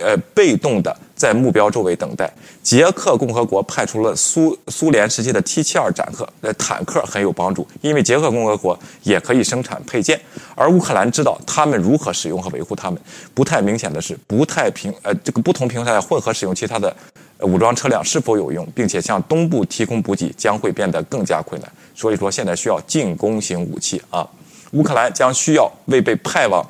[0.00, 2.32] 呃，被动的在目标周围等待。
[2.62, 10.20] 捷克共和国派出了苏苏联时期的 T 七二坦克，呃，坦克很有帮助，因为捷克共和国也可以生产配件，
[10.54, 13.00] 而乌克兰知道他们如何使用和维护他们。
[13.34, 16.94] 不太明显的是，不太平，呃，这个不同平台混合使用其他的
[17.40, 21.72] 武装车辆是否有用，并且向东部提供补给将会变得更加困难。
[21.94, 24.28] 所以说，现在需要进攻型武器啊！
[24.72, 26.62] 乌克兰将需要为被派往。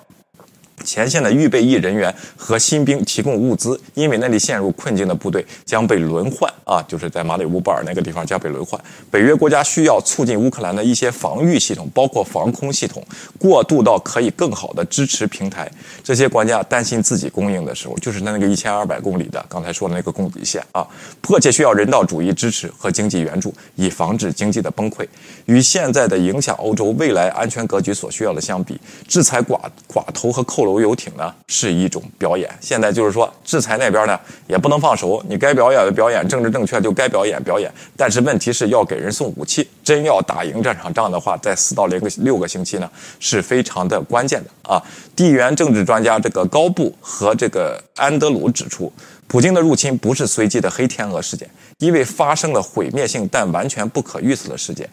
[0.85, 8.81] 前线的预备役人员和新兵提供物资，因为那里陷入困境的部队将被轮换啊，就是在马里乌波尔那个地方将被轮换。
[9.11, 13.03] 北约国家需要促进乌克兰的一些防御系统，包括防空系统，
[13.39, 15.69] 过渡到可以更好的支持平台。
[16.05, 20.87] 这些国家担心自己供应的时候，就是那个一千二百公里的刚才说的那个供给线啊，
[21.21, 25.05] 迫切需要人道主义支持和经济援助，以防止经济的崩溃。
[25.47, 29.59] 与现在的影响欧洲未来安全格局所需要的相比，制裁寡
[29.91, 30.68] 寡头和扣。
[30.69, 37.73] 游游艇呢是一种表演，现在就是说制裁那边呢也不能放手，你该表演的表演，政治正确就该表演表演。
[37.97, 44.83] 但是问题是要给人送武器，真要打赢这场仗的话，在四到零个六个星期呢是非常的关键的啊。
[45.17, 48.93] 地缘政治专家这个高布和这个安德鲁指出，
[49.27, 51.49] 普京的入侵不是随机的黑天鹅事件，
[51.79, 54.89] 因为发生了毁灭性但完全不可预测的事件。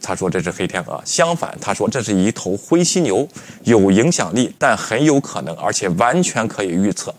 [0.00, 3.26] 他说这是黑天鹅，相反，他说这是一头灰犀牛，
[3.64, 7.12] 有影响力，但很有可能，而且完全可以预测。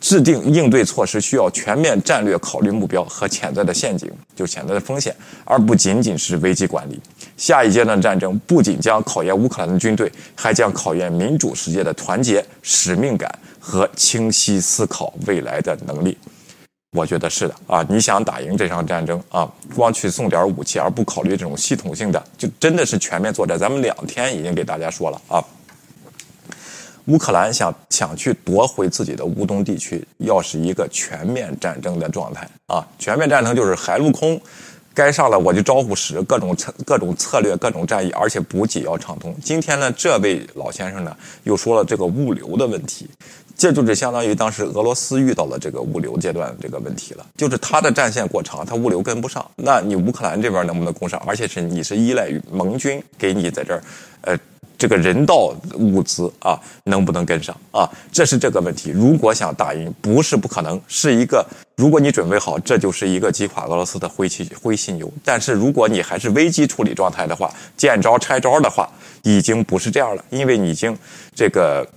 [0.00, 5.14] 制定应对措施需要全面战略考虑目标和潜在的陷阱，就潜在的风险，
[5.44, 7.00] 而不仅仅是危机管理。
[7.36, 16.16] 下一阶段战争不仅将考验乌克兰的军队，还将考验民主世界的团结、使命感和清晰思考未来的能力。
[16.96, 17.84] 我觉得是的啊！
[17.90, 23.58] 你想打赢这场战争啊，光去送点武器而不考虑这种系统性的，就真的是全面作战。
[23.58, 25.44] 咱们两天已经给大家说了啊，
[27.04, 32.82] 乌克兰想想去夺回自己的乌东地区，要是一个全面战争的状态啊！
[32.98, 34.40] 全面战争就是海陆空，
[34.94, 39.36] 该上了我就招呼使，各种策各种策略，各种战役，而且补给要畅通。
[39.44, 43.06] 今天呢，这位老先生呢又说了这个物流的问题。
[43.56, 49.44] 这就是相当于当时俄罗斯遇到了这个物流阶段这个问题了，就是它的战线过长，它物流跟不上。
[49.56, 51.18] 那你乌克兰这边能不能供上？
[51.26, 53.82] 而且是你是依赖于盟军给你在这儿，
[54.20, 54.38] 呃，
[54.76, 57.88] 这个人道物资啊，能不能跟上啊？
[58.12, 58.90] 这是这个问题。
[58.90, 61.42] 如果想打赢，不是不可能，是一个
[61.76, 65.10] 如果你准备好，这就是一个击垮俄罗斯的灰犀灰犀牛。
[65.24, 68.86] 但是如果你还是危机处理状态的话，见招拆招的话，
[69.22, 70.94] 已经不是这样了，因为你已经
[71.34, 71.88] 这个。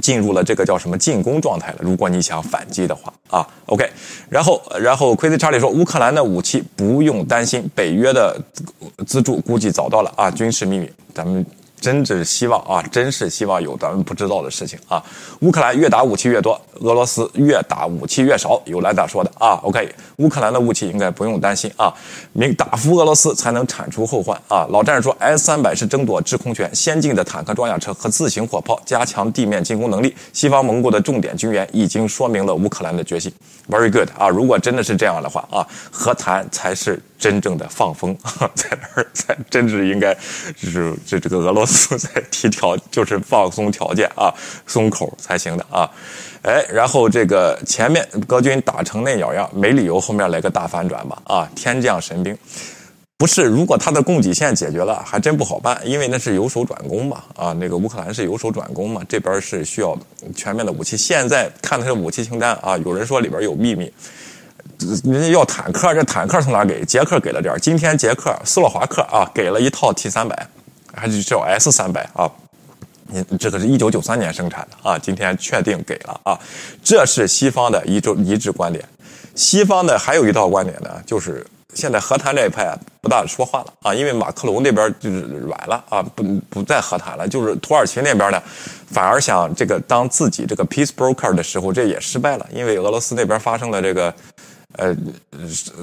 [0.00, 1.78] 进入了这个叫什么进攻状态了？
[1.80, 3.88] 如果你想反击的话啊，OK，
[4.28, 8.36] 然后然后奎斯查理说，乌克兰的武器不用担心，北约的
[9.06, 11.44] 资助估计早到了啊，军事秘密，咱们
[11.80, 15.02] 真是希望啊，真是希望有咱们不知道的事情啊。
[15.40, 19.58] 乌克兰越打武器越多，俄罗斯越打武器越少，有来打说的啊。
[19.62, 21.92] OK，乌克兰的武器应该不用担心啊，
[22.32, 24.66] 明打服俄罗斯才能铲除后患啊。
[24.70, 30.14] 老战士说，S 三百是争夺制空权，先进的坦克装甲车和自行火炮，加强地面进攻能力。
[30.32, 33.32] 西方盟国的重点军援已经说明了乌克兰的决心。
[33.68, 38.16] Very good 啊，如果真的是这样的话啊，和谈才是真正的放风，
[38.54, 40.12] 在那儿才真是应该，
[40.56, 44.32] 就是这这个俄罗斯 在提条，就是放松条件啊，
[44.66, 45.88] 松口才行的啊。
[46.42, 51.22] 哎，然后这个前面俄军打成那鸟样，没理由后面来个大反转吧？
[51.24, 52.36] 啊，天降神兵。
[53.18, 59.94] 不是，如果他的供给线解决了，还真不好办，因为那是由守转攻嘛，啊，那个乌克兰是由守转攻嘛，这边是需要
[60.34, 60.96] 全面的武器。
[60.96, 63.92] 现在看的武器清单啊，有人说里边有秘密，
[65.04, 66.82] 人家要坦克，这坦克从哪给？
[66.86, 70.48] 捷克给了点今天捷克斯洛伐克啊给了一套 T 三百，
[70.94, 72.30] 还是叫 S 三百啊？
[73.06, 76.38] 你这个是一九九三年生产的啊，今天确定给了啊，
[76.82, 78.84] 这是西方的一致一致观点。
[79.34, 81.46] 西方的还有一套观点呢，就是。
[81.72, 87.28] 现在和谈这一派，不大说话了啊，因为马克龙那边就是软了啊，不不再和谈了。
[87.28, 88.42] 就是土耳其那边呢，
[88.88, 94.12] 反而想这个当自己这个 peace broker 的时候，这也失败了，因为俄罗斯那边发生了这个。
[94.76, 94.96] 呃，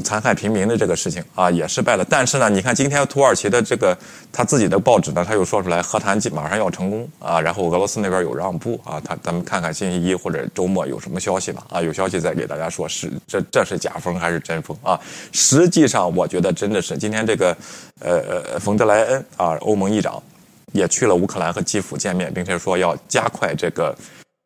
[0.04, 2.06] 残害平民的这个事情啊，也失败了。
[2.10, 3.96] 但是呢，你看今天土耳其的这个
[4.32, 9.00] 他自己的报纸呢，他又说出来和谈马上要成功啊，然后俄罗斯那边有让步啊。
[9.04, 15.00] 他咱们看看星期一或者周末有什么消息吧啊，有消息再给大家说，是这这是假风还是真风啊？
[15.34, 17.56] 实际上，我觉得真的是今天这个
[18.00, 18.20] 呃
[18.54, 20.24] 呃冯德莱恩啊，欧盟议长
[20.72, 23.94] 也去了乌克兰和基辅见面，并且说要加快这个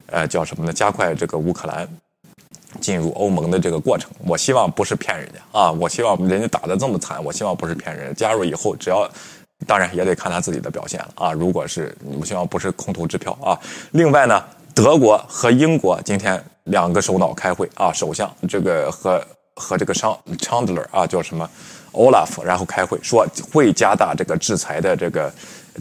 [0.08, 0.74] 呃叫什么呢？
[0.74, 1.88] 加快这个乌克兰。
[2.80, 5.72] 进入欧盟的这个过程，我希望不是骗人家啊！
[5.72, 8.14] 我希望人家打得这么惨，我希望不是骗人。
[8.16, 9.10] 加入以后，只要，
[9.68, 11.32] 当然也得看他自己的表现了啊！
[11.34, 13.60] 如果是，我希望不是空头支票啊。
[13.92, 14.42] 另外呢，
[14.74, 19.22] 德国和英国今天两个首脑开会啊，首相这个和
[19.56, 21.50] 和这个商 Chandler 啊，叫什么
[21.92, 25.32] Olaf，然后开会说会加大这个制裁的这个。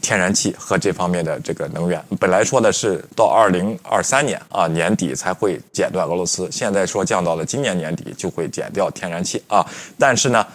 [0.00, 9.66] 天然气和这方面的这个能源，本来说的是到二零二三年啊年底才会剪断俄罗斯，现在说降到了今年年底就会减掉天然气啊。
[9.98, 10.46] 但是呢，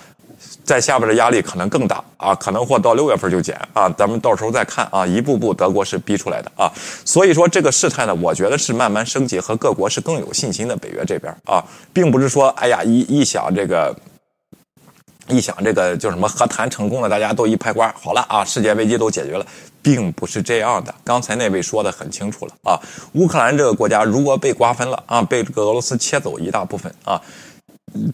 [0.63, 3.89] 在下边的压力可能更大啊，可能或到六月份就减啊。
[3.97, 6.71] 咱们到时候再看啊，一步步德国是逼出来的啊。
[7.03, 10.75] 所以说这个事态呢，我觉得是慢慢升级，和各国是更有信心的。
[10.77, 13.95] 北约这边啊，并不是说哎呀一一想这个。
[15.28, 19.45] 一想这个就什么和谈成功了，大家都一拍瓜，好了啊，世界危机都解决了，
[19.82, 20.93] 并不是这样的。
[21.03, 22.80] 刚才那位说的很清楚了啊，
[23.13, 27.19] 乌克兰这个国家如果被瓜分了啊，被这个俄罗斯切走一大部分啊，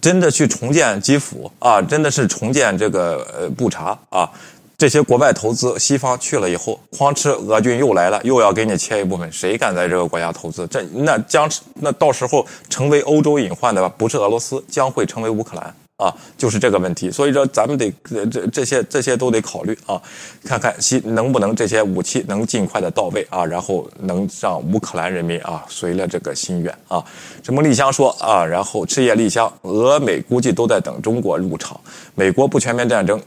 [0.01, 4.30] 真的去重建基辅啊，真的是重建这个呃布查啊，
[4.78, 10.66] 这些国外投资，西方去了以后，哐哧，俄军又来了，又要给你切一部分，谁敢在这个国家投资？
[10.68, 15.76] 这那将那到时候成为欧洲隐患的不是俄罗斯，将会成为乌克兰。
[16.02, 17.93] 啊，就是这个问题，所以说咱们得
[18.32, 20.02] 这这些这些都得考虑啊，
[20.43, 27.06] 看看西能不能这些武器能尽快的到位啊，然后能让乌克兰人民啊随了这个心愿啊。
[27.43, 31.80] 什么丽香说啊，然后赤叶丽香，俄美估计都在等中国入场，
[32.16, 33.22] 美国不全面战争，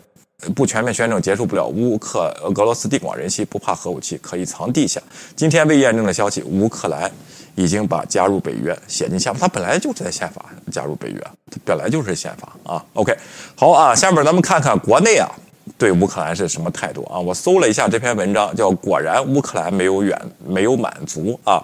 [0.57, 5.01] 不全面宣战结束不了，乌克俄罗斯地广人稀，不怕核武器，可以藏地下。
[5.37, 7.09] 今天未验证的消息，乌克兰。
[7.57, 11.20] 已经把加入北约写进宪法，它本来就是在宪法加入北约，
[11.51, 12.85] 它本来就是宪法啊。
[12.95, 13.16] OK，
[13.55, 15.31] 好啊，下面咱们看看国内啊
[15.79, 17.18] 对乌克兰是什么态度啊？
[17.18, 21.62] 我搜了一下这篇文章，叫“果然乌克兰没有远没有满足啊”，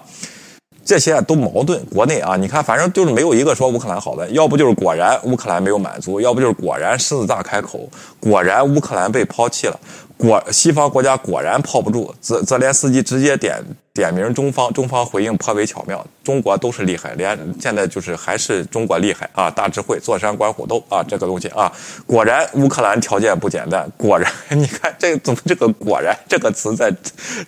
[0.83, 1.83] 这些都矛盾。
[1.85, 7.87] 国内啊，你看，反正就是没有一个说乌克兰好的，要不就是果然乌克兰没有满足，要不就是果然狮子大开口，
[8.19, 9.79] 果然乌克兰被抛弃了。
[10.21, 13.59] 果西方国家果然泡不住，泽泽连斯基直接点
[13.91, 16.05] 点名中方，中方回应颇为巧妙。
[16.23, 19.49] 中国都是厉害，连现在就是还是中国厉害啊！
[19.49, 21.03] 大智慧，坐山观虎斗啊！
[21.07, 21.71] 这个东西啊，
[22.05, 23.89] 果然乌克兰条件不简单。
[23.97, 26.93] 果然，你看这怎么这个“果然”这个词在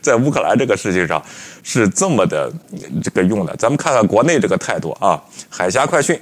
[0.02, 1.24] 在乌克兰这个事情上
[1.62, 2.52] 是这么的
[3.04, 3.56] 这个用的。
[3.56, 6.20] 咱们看看国内这个态度啊，海峡快讯。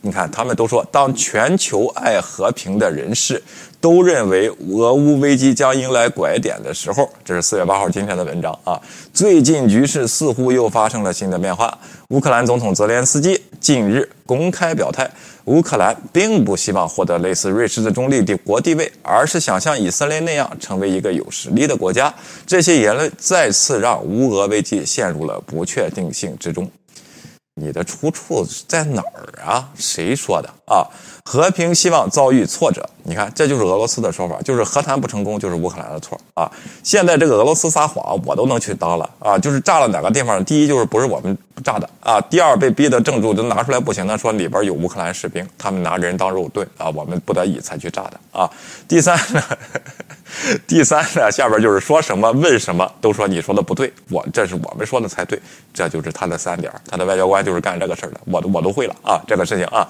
[0.00, 3.42] 你看，他们都说，当全球爱和平的人士
[3.86, 8.82] 都认为俄乌危机将迎来拐点的时候，这是四月八号今天的文章啊。
[9.14, 11.78] 最近局势似乎又发生了新的变化。
[12.08, 15.08] 乌克兰总统泽连斯基近日公开表态，
[15.44, 22.12] 乌克兰并不希望获得类似瑞士的中立帝国地位，而是想像以色列那样成为一个有实力的国家。
[22.44, 26.68] 这些言论再次让乌俄危机陷入了不确定性之中。
[27.54, 29.70] 你的出处在哪儿啊？
[29.78, 30.84] 谁说的啊？
[31.28, 36.48] 和平希望遭遇挫折，你看，这就是俄罗斯的说法，就是和谈不成功，就是乌克兰的错啊。
[36.84, 40.42] 现在这个俄罗斯撒谎，我都能去当了啊，就是炸了哪个地方？
[40.44, 48.48] 第一就是不是我们炸的啊，第二被逼的证据都拿出来不行的，说里边有乌克兰士兵，他们拿人当肉盾啊，我们不得已才去炸的啊。
[48.86, 49.42] 第三呢，
[50.64, 55.42] 第三呢，下边就是说什么问什么都说你说的不对，我这是我们说的才对，
[55.74, 59.88] 这就是他的三点，他的外交官就是干这个事儿的，我都我都会了啊，这个事情啊。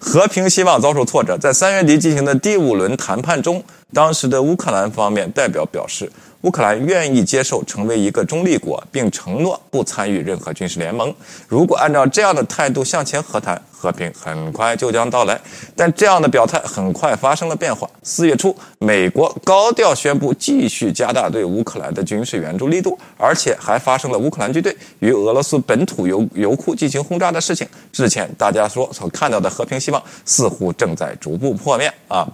[0.00, 3.62] 和平希望遭受挫折，在三月底进行的第五轮谈判中，
[3.92, 6.10] 当时的乌克兰方面代表表示。
[6.42, 11.12] 乌克兰愿意接受成为一个中立国，并承诺不参与任何军事联盟。
[11.48, 15.40] 如果按照这样的态度向前和谈，和平很快就将到来。
[15.74, 17.90] 但这样的表态很快发生了变化。
[18.04, 27.66] 四月初，美国高调宣布继续加大对乌克兰的军事援助力度，而且还发生了乌克兰军队与俄罗斯本土油油库进行轰炸的事情。
[27.92, 32.26] 之前大家说所看到的和平希望，似乎正在逐步破灭啊。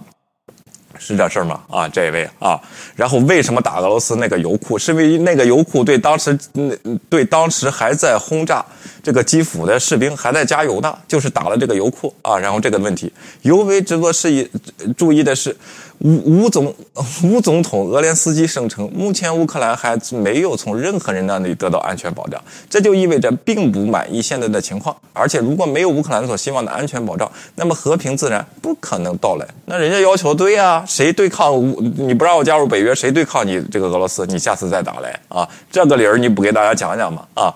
[0.97, 1.61] 是这事儿吗？
[1.69, 2.59] 啊，这位啊，
[2.95, 4.77] 然后为什么打俄罗斯那个油库？
[4.77, 6.75] 是因为那个油库对当时那
[7.09, 8.65] 对当时还在轰炸
[9.03, 12.37] 这个基辅的士兵还在加油呢，就是打了这个油库啊。
[12.37, 13.11] 然后这个问题
[13.41, 14.49] 尤为值得示意
[14.97, 15.55] 注意的是。
[15.99, 16.73] 乌乌总
[17.23, 24.95] 乌总统俄连斯基声称，目前乌克兰还没有从任何人那里得到安全保障，这就意味着并不满意现在的情况。
[25.13, 29.47] 而且，如果没有乌克兰所希望的安全保障，那么和平自然不可能到来。
[29.65, 31.79] 那人家要求对呀，谁对抗乌？
[31.81, 34.25] 你不让我加入北约，谁对抗你这个俄罗斯？
[34.27, 35.47] 你下次再打来啊？
[35.71, 37.25] 这个理儿你不给大家讲讲吗？
[37.33, 37.53] 啊？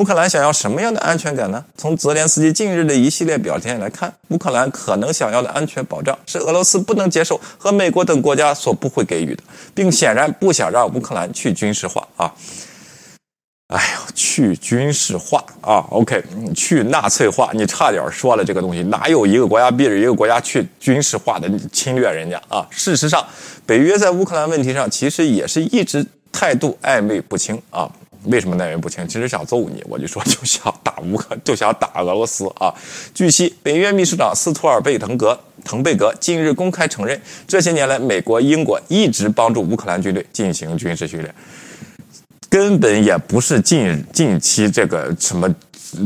[0.00, 1.62] 乌克兰想要什么样的安全感呢？
[1.76, 9.42] 从泽连斯基近日的一系列表现来看，乌克兰可能想要的安全保障是俄罗斯不能接受和美国等国家所不会给予的，
[9.74, 12.32] 并显然不想让乌克兰去军事化啊！
[13.66, 16.24] 哎呦，去军事化啊！OK，
[16.56, 22.66] 去纳粹化，你差点说了这个东西，哪有一个国家逼着一个国家去军事化的侵略人家啊？
[22.70, 23.22] 事实上，
[23.66, 27.86] 北约在乌克兰问题上其实也是一直态度暧昧不清啊。
[28.24, 29.06] 为什么南约不签？
[29.06, 32.74] 其实想揍你，我就说就想打乌克， 就想打俄罗斯啊！
[33.14, 41.34] 据悉，北约秘书长斯托尔贝滕格滕贝格近日公开承认，这些年来，美国、英国一直帮助乌克兰军队进行军事训练，
[42.48, 45.54] 根本也不是近近期这个什么。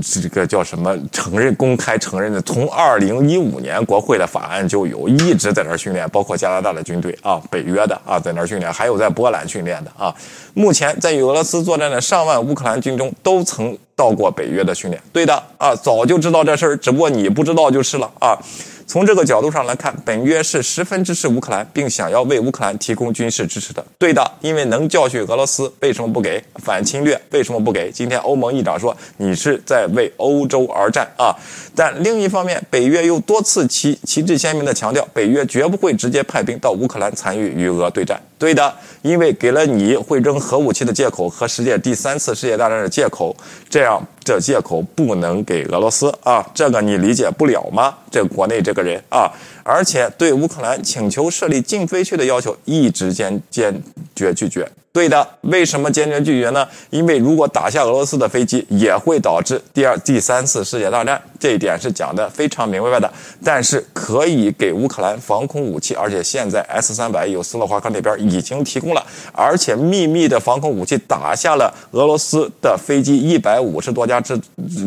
[0.03, 0.97] 这个叫什么？
[1.13, 10.15] 承认公开承认的，从二零一五年国会的法案就有，一直在那儿训练，包括加拿大的军队啊，北约的啊，在那儿训练，还有在波兰训练的啊。
[10.55, 15.03] 目前在与俄罗斯作战的上万乌克兰军中，都曾到过北约的训练。
[15.13, 18.39] 对的啊，早就知道这事儿，只不过你不知道就是了啊。
[18.87, 23.85] 从这个角度上来看，本约是十分支持乌克兰，并想要为乌克兰提供军事支持的。
[23.99, 26.43] 对的，因为能教训俄罗斯，为什么不给？
[26.57, 27.91] 反侵略为什么不给？
[27.91, 31.35] 今天欧盟议长说你是在为欧洲而战啊！
[31.75, 38.21] 但另一方面，北约又多次旗旗帜鲜明地强调，北约绝不会直接派兵到乌克兰参与与俄对战。
[38.39, 38.75] 对的，
[39.05, 43.37] 因为给了你会扔核武器的借口和世界第三次世界大战的借口，
[43.69, 47.95] 这样这借口不能给俄罗斯啊，这个你理解不了吗？
[48.11, 49.31] 这国内这个人啊。
[49.63, 53.79] 而且对乌克兰请求设立禁飞区的要求一直坚坚
[54.17, 54.67] 决拒绝。
[54.95, 56.65] 对的，为什么坚决拒绝呢？
[56.91, 63.13] 因为如果打下俄罗斯的飞机，也会导致第二、第三次世界大战，这一点是讲的非常明白的。
[63.43, 74.41] 但是可以给乌克兰防空武器，而且现在 S 三百有斯洛伐克那边已经提供了，而且秘密的防空武器打下了俄罗斯的飞机一百五十多架之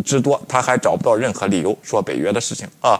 [0.06, 2.98] 之多，他还找不到任何理由说北约的事情啊。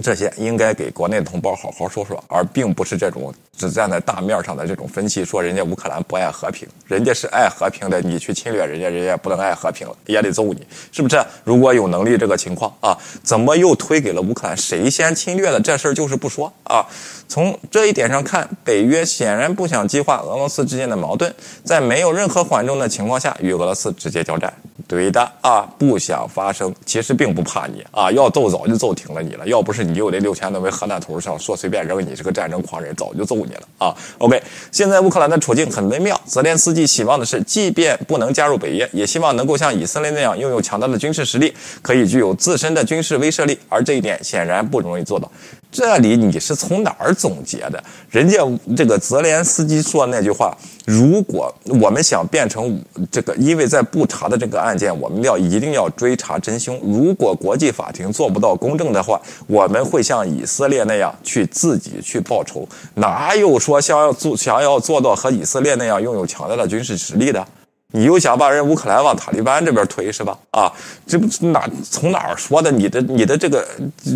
[0.00, 11.20] 这些应该给国内的同胞好好说说，而并不是这种只站在大面上的这种分析，说人家乌克兰不爱和平，人家是爱和平的，你去侵略人家，人家不能爱和平了，也得揍你，是不是？
[11.42, 14.56] 如果有能力这个情况啊，怎么又推给了乌克兰？
[14.56, 15.60] 谁先侵略的？
[15.60, 16.86] 这事儿就是不说啊。
[17.26, 24.50] 从这一点上看，北约显然不想激化俄罗斯之间的矛盾，在没有任何缓冲的情况下与俄罗斯直接交战。
[24.86, 29.46] 对的啊，不想发生，其实并不怕你啊，要揍早就揍停了你了。
[29.46, 33.47] 要不是你有那六千多枚核弹头上，说随便扔你是个战争狂人，早就揍你
[33.78, 33.94] 啊。
[34.18, 34.42] OK，
[34.72, 45.30] 现在乌克兰的处境很微妙，泽连斯基希望的是，即便不能加入北约，也希望能够像以色列那样拥有强大的军事实力，可以具有自身的军事威慑力，而这一点显然不容易做到。
[45.70, 47.82] 这里你是从哪儿总结的？
[48.10, 48.38] 人家
[48.76, 56.78] 这个泽连斯基说那句话：“如果我们想变成这个，因为在不查的这个案件，我们要一定要追查真凶。
[56.82, 62.66] 如果国际法庭做不到公正的话，我们会像以色列那样去自己去报仇。
[62.94, 67.46] 哪有说想要做想要做到和以色列那样拥有强大的军事实力的？
[67.92, 70.38] 你又想把人乌克兰往塔利班这边推是吧？
[70.50, 70.70] 啊，
[71.06, 72.70] 这不哪从哪儿说的？
[72.70, 73.66] 你的你的这个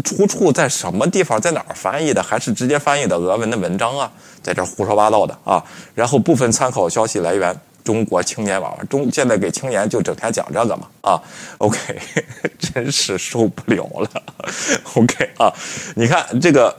[0.05, 1.41] 出处在什么地方？
[1.41, 2.23] 在哪儿翻译的？
[2.23, 4.13] 还是直接翻译的俄文的文章啊？
[4.43, 5.63] 在这胡说八道的啊！
[5.95, 7.59] 然后部分参考消息来源。
[7.85, 11.21] 中国青年网中现在给青年就整天讲这个嘛啊
[11.59, 11.79] ，OK，
[12.57, 14.09] 真是受不了了，
[14.95, 15.53] OK 啊，
[15.97, 16.73] 你看这个，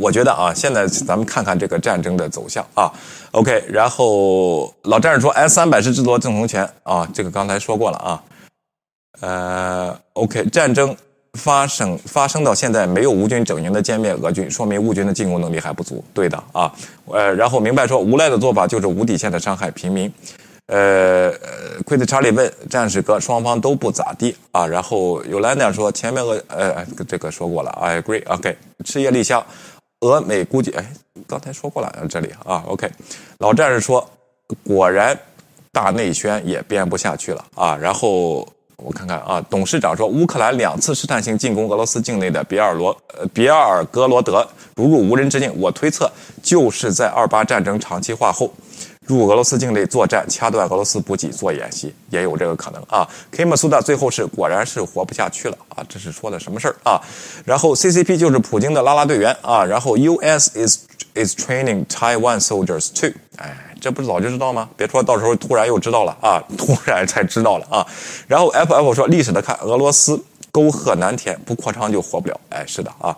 [0.00, 2.90] 我觉得啊，现在咱们看看这个战争的走向啊
[3.32, 8.22] ，OK，然后老战士说 S 三百是制作正从前啊，这个刚才说过了啊，
[9.20, 10.96] 呃，OK，战争。
[11.34, 16.02] 发生发生到现在没有乌军整营的歼灭俄军，说明乌军的进攻能力还不足。
[16.12, 16.68] 对的啊，
[17.06, 20.12] 呃，然后明白说无赖的做法就是无底线的伤害平民。
[20.66, 21.32] 呃，
[21.84, 24.66] 奎特查理问战士哥，双方都不咋地啊。
[24.66, 28.24] 然后有兰点说前面俄呃这个说过了，I agree。
[28.26, 29.40] OK，赤叶立香，
[30.00, 30.84] 俄美估计哎
[31.26, 32.62] 刚才说过了这里啊。
[32.66, 32.90] OK，
[33.38, 34.08] 老战士说
[34.64, 35.18] 果然
[35.72, 37.76] 大内宣也编不下去了啊。
[37.76, 38.48] 然后。
[38.82, 45.52] 我看看啊，董事长说，乌克兰两次试探性进攻俄罗斯境内的比尔罗呃比尔格罗德，如入无人之境。
[45.60, 46.10] 我推测
[46.42, 48.50] 就是在二八战争长期化后，
[49.14, 53.08] 入俄罗斯境内作战，掐断俄罗斯补给，做演习，也有这个可能啊。
[53.32, 57.00] Kim 苏的最后是果然是活不下去了啊，这是说的什么事儿啊？
[57.44, 60.78] 然后 CCP 就是普京的拉拉队员啊，然后 US is
[61.14, 63.66] is training Taiwan soldiers too，哎。
[63.82, 64.68] 这不是早就知道吗？
[64.76, 67.86] 别说到时候突然又知道了啊，突然才知道了啊。
[68.28, 70.22] 然后 F F 说历史的看，俄罗斯
[70.52, 72.38] 沟壑难填，不扩张就活不了。
[72.50, 73.16] 哎，是的啊。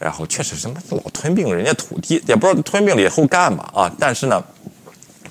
[0.00, 3.92] 然后确实什么老吞并人家土地，也不知道吞并了以后干嘛啊。
[4.00, 4.42] 但是呢，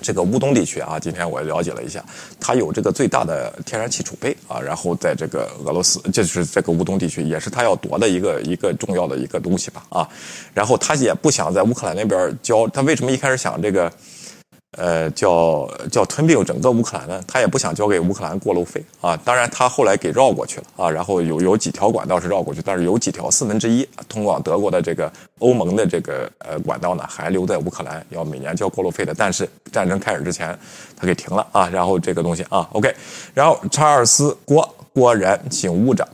[0.02, 2.04] 这个乌东地区啊，今天我了解了一下，
[2.38, 4.60] 它有这个最大的天然气储备啊。
[4.60, 10.08] 然后在这个俄罗斯，这就是这个乌东地区，也是它要夺的一个一个重要的一个东西吧啊。
[10.54, 13.92] 然后它也不想在乌克兰那边交，它为什么一开始想这个？
[14.78, 19.16] 呃，叫叫吞并整个乌克兰呢，他也不想交给乌克兰过路费啊。
[19.24, 20.88] 当然，他后来给绕过去了啊。
[20.88, 29.12] 然后有有几条管道是绕过去，但是有几条四分之一通往德国的这个欧盟的这个呃管道呢，还留在乌克兰，要每年交过路费的。
[29.12, 30.56] 但是战争开始之前，
[30.96, 31.68] 他给停了啊。
[31.68, 32.94] 然后这个东西啊，OK。
[33.34, 36.06] 然后查尔斯郭郭然醒悟着。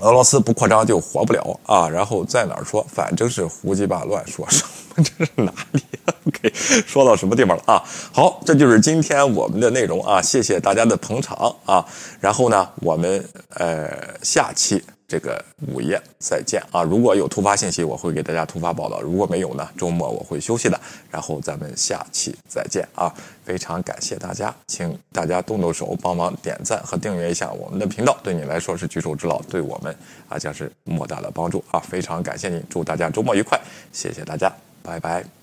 [0.00, 1.86] 俄罗斯不扩张就活不了啊！
[1.86, 4.70] 然后在哪儿说，反正是胡鸡巴乱说什么？
[5.02, 5.82] 这是哪里
[6.26, 7.82] ？OK，说到什么地方了啊？
[8.12, 10.20] 好，这就是今天我们的内容啊！
[10.22, 11.84] 谢谢大家的捧场啊！
[12.20, 13.24] 然后呢，我们
[13.54, 13.90] 呃
[14.22, 14.82] 下期。
[15.08, 16.82] 这个午夜再见啊！
[16.82, 20.80] 如果有突发信息，我会给大家突发报道；如果没有呢，周末我会休息的。
[21.10, 23.12] 然后咱们下期再见啊！
[23.44, 29.94] 非常感谢大家，请大家动动手帮忙点赞和订阅一下我们的频道，对你来说是举手之劳，对我们
[30.30, 31.78] 啊将是莫大的帮助啊！
[31.80, 33.60] 非常感谢您，祝大家周末愉快，
[33.92, 34.50] 谢谢大家，
[34.82, 35.41] 拜拜。